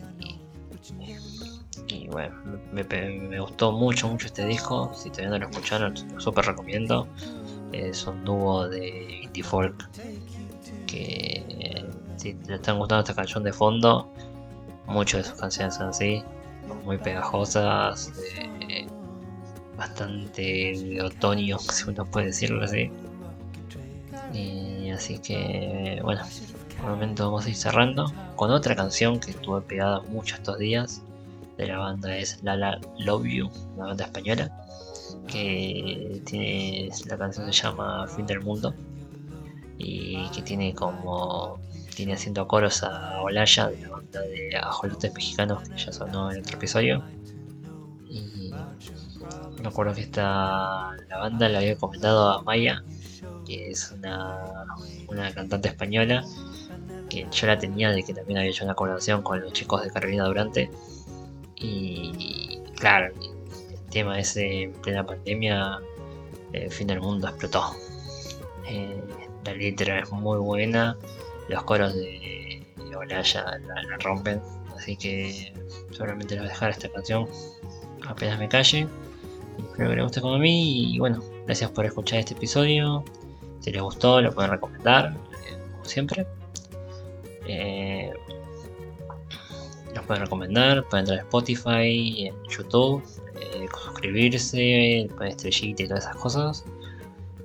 y 1.88 2.08
bueno, 2.08 2.36
me, 2.72 3.40
gustó 3.40 3.72
mucho, 3.72 4.08
mucho 4.08 4.28
este 4.28 4.46
disco. 4.46 4.92
Si 4.94 5.10
todavía 5.10 5.32
no 5.32 5.40
lo 5.40 5.50
escucharon, 5.50 5.94
lo 6.14 6.20
súper 6.20 6.46
recomiendo. 6.46 7.08
Es 7.72 8.06
un 8.08 8.24
dúo 8.24 8.68
de 8.68 9.22
indie 9.24 9.44
folk 9.44 9.90
que 10.86 11.86
si 12.18 12.34
te 12.34 12.56
están 12.56 12.78
gustando 12.78 13.02
esta 13.02 13.14
canción 13.14 13.44
de 13.44 13.54
fondo, 13.54 14.10
muchas 14.86 15.24
de 15.24 15.30
sus 15.30 15.40
canciones 15.40 15.76
son 15.76 15.90
así, 15.90 16.24
muy 16.84 16.98
pegajosas, 16.98 18.12
bastante 19.78 20.42
de 20.42 21.02
otoño, 21.02 21.60
si 21.72 21.90
uno 21.90 22.06
puede 22.06 22.28
decirlo 22.28 22.64
así. 22.64 22.92
Y 24.34 24.90
así 24.90 25.20
que 25.20 26.00
bueno, 26.04 26.22
por 26.78 26.86
el 26.86 26.92
momento 26.92 27.26
vamos 27.26 27.46
a 27.46 27.50
ir 27.50 27.56
cerrando 27.56 28.12
con 28.36 28.52
otra 28.52 28.76
canción 28.76 29.20
que 29.20 29.32
estuve 29.32 29.62
pegada 29.62 30.02
mucho 30.02 30.36
estos 30.36 30.58
días 30.58 31.02
de 31.58 31.68
la 31.68 31.78
banda 31.80 32.16
es 32.16 32.42
Lala 32.44 32.80
Love 33.00 33.26
You, 33.26 33.50
una 33.76 33.88
banda 33.88 34.06
española, 34.06 34.52
que 35.28 36.22
tiene, 36.26 36.90
la 37.08 37.18
canción 37.18 37.52
se 37.52 37.64
llama 37.64 38.08
Fin 38.08 38.26
del 38.26 38.42
Mundo 38.42 38.74
y 39.78 40.28
que 40.30 40.42
tiene 40.42 40.74
como 40.74 41.60
tiene 41.96 42.14
haciendo 42.14 42.48
coros 42.48 42.84
a 42.84 43.22
Olaya 43.22 43.70
de 43.70 43.82
la 43.82 43.90
banda 43.90 44.22
de 44.22 44.56
Ajolotes 44.56 45.14
Mexicanos 45.14 45.68
que 45.68 45.78
ya 45.78 45.92
sonó 45.92 46.32
en 46.32 46.42
otro 46.42 46.58
episodio. 46.58 47.04
Y 48.08 48.52
me 49.62 49.68
acuerdo 49.68 49.96
que 49.96 50.02
esta 50.02 50.92
la 51.10 51.18
banda 51.18 51.50
le 51.50 51.58
había 51.58 51.76
comentado 51.76 52.30
a 52.30 52.44
Maya, 52.44 52.84
que 53.46 53.72
es 53.72 53.92
una, 53.92 54.66
una 55.08 55.34
cantante 55.34 55.70
española, 55.70 56.24
que 57.10 57.28
yo 57.32 57.48
la 57.48 57.58
tenía 57.58 57.90
de 57.92 58.04
que 58.04 58.14
también 58.14 58.38
había 58.38 58.52
hecho 58.52 58.64
una 58.64 58.76
colaboración 58.76 59.24
con 59.24 59.42
los 59.42 59.54
chicos 59.54 59.84
de 59.84 59.90
Carolina 59.90 60.26
Durante. 60.26 60.70
Y 61.60 62.60
claro, 62.76 63.14
el 63.72 63.90
tema 63.90 64.20
ese 64.20 64.64
en 64.64 64.74
plena 64.74 65.06
pandemia, 65.06 65.80
el 66.54 66.72
fin 66.72 66.88
del 66.88 67.02
mundo 67.02 67.28
explotó. 67.28 67.76
Eh, 68.68 69.02
la 69.46 69.54
letra 69.54 70.00
es 70.00 70.12
muy 70.12 70.38
buena, 70.40 70.98
los 71.50 71.64
coros 71.64 71.96
de 71.96 72.64
Olaya 72.96 73.60
la, 73.60 73.98
rompen, 74.00 74.42
así 74.76 74.98
que 74.98 75.54
seguramente 75.92 76.34
les 76.34 76.44
voy 76.44 76.50
a 76.50 76.54
dejar 76.54 76.72
esta 76.72 76.90
canción 76.90 77.28
apenas 78.08 78.40
me 78.40 78.48
calle. 78.48 78.88
Espero 79.58 79.90
que 79.90 79.96
les 79.96 80.04
guste 80.04 80.22
como 80.22 80.36
a 80.36 80.40
mí 80.40 80.94
y 80.94 81.00
bueno, 81.00 81.24
gracias 81.46 81.72
por 81.72 81.86
escuchar 81.86 82.20
este 82.20 82.34
episodio. 82.34 83.04
Si 83.60 83.72
les 83.72 83.82
gustó, 83.82 84.22
lo 84.22 84.34
pueden 84.34 84.52
recomendar, 84.52 85.16
eh, 85.48 85.58
como 85.72 85.86
siempre. 85.86 86.28
Eh, 87.48 88.12
pueden 90.08 90.24
recomendar, 90.24 90.84
pueden 90.86 91.04
entrar 91.04 91.20
a 91.20 91.22
Spotify, 91.24 92.28
en 92.28 92.36
YouTube, 92.50 93.04
eh, 93.40 93.68
suscribirse, 93.84 95.08
poner 95.16 95.32
estrellita 95.32 95.84
y 95.84 95.88
todas 95.88 96.06
esas 96.06 96.16
cosas. 96.16 96.66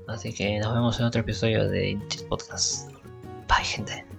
Así 0.08 0.32
que 0.32 0.58
nos 0.60 0.72
vemos 0.72 0.98
en 1.00 1.06
otro 1.06 1.20
episodio 1.20 1.68
de 1.68 1.90
Inchis 1.90 2.22
Podcast. 2.22 2.90
Bye, 3.48 3.64
gente. 3.64 4.11